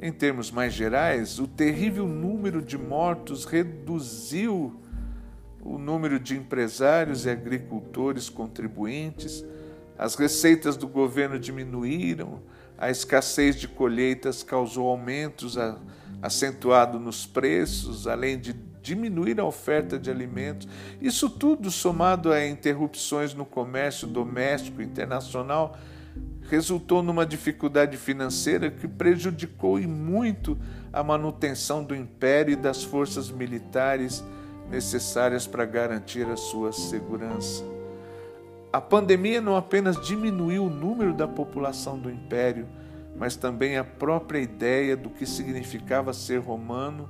Em 0.00 0.12
termos 0.12 0.50
mais 0.50 0.72
gerais, 0.72 1.38
o 1.38 1.46
terrível 1.46 2.08
número 2.08 2.60
de 2.60 2.78
mortos 2.78 3.44
reduziu 3.44 4.80
o 5.70 5.78
número 5.78 6.18
de 6.18 6.36
empresários 6.36 7.24
e 7.24 7.30
agricultores 7.30 8.28
contribuintes, 8.28 9.44
as 9.96 10.16
receitas 10.16 10.76
do 10.76 10.88
governo 10.88 11.38
diminuíram, 11.38 12.42
a 12.76 12.90
escassez 12.90 13.54
de 13.54 13.68
colheitas 13.68 14.42
causou 14.42 14.88
aumentos 14.88 15.56
acentuados 16.20 17.00
nos 17.00 17.24
preços, 17.24 18.08
além 18.08 18.36
de 18.36 18.52
diminuir 18.82 19.38
a 19.38 19.44
oferta 19.44 19.96
de 19.96 20.10
alimentos. 20.10 20.66
Isso 21.00 21.30
tudo, 21.30 21.70
somado 21.70 22.32
a 22.32 22.44
interrupções 22.44 23.32
no 23.32 23.44
comércio 23.44 24.08
doméstico 24.08 24.82
internacional, 24.82 25.78
resultou 26.48 27.00
numa 27.00 27.24
dificuldade 27.24 27.96
financeira 27.96 28.72
que 28.72 28.88
prejudicou 28.88 29.78
e 29.78 29.86
muito 29.86 30.58
a 30.92 31.04
manutenção 31.04 31.84
do 31.84 31.94
império 31.94 32.54
e 32.54 32.56
das 32.56 32.82
forças 32.82 33.30
militares 33.30 34.24
necessárias 34.70 35.46
para 35.46 35.64
garantir 35.64 36.26
a 36.26 36.36
sua 36.36 36.72
segurança. 36.72 37.64
A 38.72 38.80
pandemia 38.80 39.40
não 39.40 39.56
apenas 39.56 40.00
diminuiu 40.00 40.64
o 40.64 40.70
número 40.70 41.12
da 41.12 41.26
população 41.26 41.98
do 41.98 42.08
império, 42.08 42.68
mas 43.16 43.36
também 43.36 43.76
a 43.76 43.84
própria 43.84 44.38
ideia 44.38 44.96
do 44.96 45.10
que 45.10 45.26
significava 45.26 46.12
ser 46.12 46.38
romano 46.38 47.08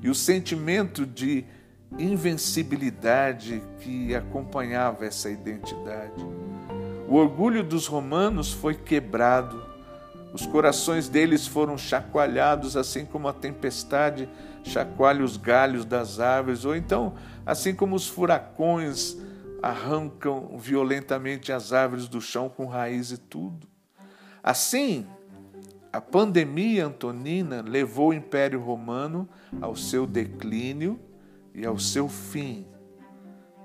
e 0.00 0.08
o 0.08 0.14
sentimento 0.14 1.04
de 1.04 1.44
invencibilidade 1.98 3.62
que 3.80 4.14
acompanhava 4.14 5.04
essa 5.04 5.28
identidade. 5.28 6.24
O 7.08 7.16
orgulho 7.16 7.64
dos 7.64 7.88
romanos 7.88 8.52
foi 8.52 8.74
quebrado, 8.74 9.60
os 10.32 10.46
corações 10.46 11.08
deles 11.08 11.46
foram 11.46 11.76
chacoalhados, 11.76 12.76
assim 12.76 13.04
como 13.04 13.28
a 13.28 13.32
tempestade 13.32 14.28
chacoalha 14.62 15.24
os 15.24 15.36
galhos 15.36 15.84
das 15.84 16.20
árvores, 16.20 16.64
ou 16.64 16.76
então, 16.76 17.14
assim 17.44 17.74
como 17.74 17.96
os 17.96 18.06
furacões 18.06 19.16
arrancam 19.62 20.56
violentamente 20.58 21.52
as 21.52 21.72
árvores 21.72 22.08
do 22.08 22.20
chão 22.20 22.48
com 22.48 22.66
raiz 22.66 23.10
e 23.10 23.18
tudo. 23.18 23.66
Assim, 24.42 25.06
a 25.92 26.00
pandemia 26.00 26.86
antonina 26.86 27.62
levou 27.62 28.10
o 28.10 28.14
Império 28.14 28.60
Romano 28.60 29.28
ao 29.60 29.74
seu 29.74 30.06
declínio 30.06 30.98
e 31.54 31.66
ao 31.66 31.78
seu 31.78 32.08
fim. 32.08 32.66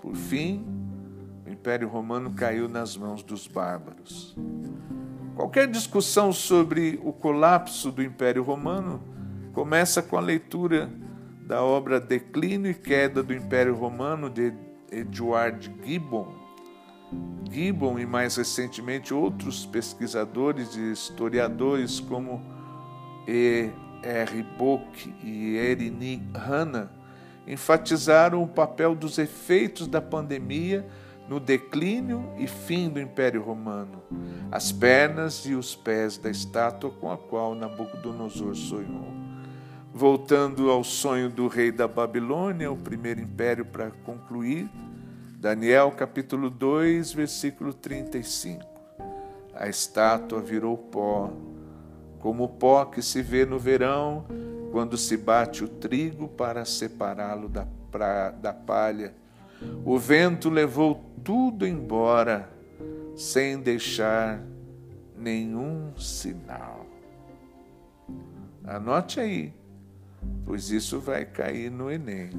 Por 0.02 0.16
fim, 0.16 0.66
o 1.46 1.50
Império 1.50 1.88
Romano 1.88 2.32
caiu 2.32 2.68
nas 2.68 2.98
mãos 2.98 3.24
dos 3.24 3.48
bárbaros. 3.48 4.36
Qualquer 5.36 5.68
discussão 5.68 6.32
sobre 6.32 6.98
o 7.04 7.12
colapso 7.12 7.92
do 7.92 8.02
Império 8.02 8.42
Romano 8.42 9.04
começa 9.54 10.02
com 10.02 10.16
a 10.16 10.22
leitura 10.22 10.90
da 11.42 11.62
obra 11.62 12.00
Declínio 12.00 12.72
e 12.72 12.74
Queda 12.74 13.22
do 13.22 13.34
Império 13.34 13.76
Romano 13.76 14.30
de 14.30 14.54
Edward 14.90 15.70
Gibbon. 15.84 16.34
Gibbon 17.52 18.00
e 18.00 18.06
mais 18.06 18.38
recentemente 18.38 19.14
outros 19.14 19.66
pesquisadores 19.66 20.74
e 20.78 20.94
historiadores 20.94 22.00
como 22.00 22.42
E. 23.28 23.70
R. 24.04 24.44
Bock 24.58 25.14
e 25.22 25.58
Erini 25.58 26.22
Hanna 26.34 26.92
enfatizaram 27.48 28.42
o 28.42 28.48
papel 28.48 28.96
dos 28.96 29.18
efeitos 29.18 29.88
da 29.88 30.02
pandemia 30.02 30.88
no 31.28 31.40
declínio 31.40 32.32
e 32.38 32.48
fim 32.48 32.90
do 32.90 33.00
Império 33.00 33.42
Romano, 33.42 34.02
as 34.52 34.72
pernas 34.72 35.46
e 35.46 35.56
os 35.56 35.76
pés 35.76 36.18
da 36.18 36.30
estátua 36.30 36.92
com 36.92 37.12
a 37.12 37.18
qual 37.18 37.56
Nabucodonosor 37.56 38.56
sonhou. 38.56 39.14
Voltando 39.94 40.70
ao 40.70 40.84
sonho 40.84 41.30
do 41.30 41.48
rei 41.48 41.72
da 41.72 41.88
Babilônia, 41.88 42.72
o 42.72 42.78
primeiro 42.78 43.22
império 43.22 43.66
para 43.66 43.92
concluir, 44.04 44.70
Daniel 45.40 45.92
capítulo 45.92 46.50
2, 46.50 47.14
versículo 47.14 47.74
35. 47.74 48.64
A 49.54 49.70
estátua 49.70 50.42
virou 50.42 50.78
pó, 50.78 51.32
como 52.20 52.44
o 52.44 52.50
pó 52.50 52.86
que 52.86 53.02
se 53.02 53.22
vê 53.22 53.46
no 53.46 53.58
verão, 53.58 54.26
quando 54.72 54.98
se 54.98 55.16
bate 55.16 55.64
o 55.64 55.68
trigo 55.68 56.28
para 56.28 56.66
separá-lo 56.66 57.48
da, 57.48 57.66
da 58.32 58.52
palha. 58.52 59.14
O 59.84 59.98
vento 59.98 60.50
levou 60.50 61.04
tudo 61.24 61.66
embora, 61.66 62.50
sem 63.16 63.60
deixar 63.60 64.42
nenhum 65.18 65.96
sinal. 65.98 66.86
Anote 68.64 69.20
aí, 69.20 69.54
pois 70.46 70.72
isso 70.72 71.00
vai 71.00 71.26
cair 71.26 71.70
no 71.70 71.92
Enem. 71.92 72.30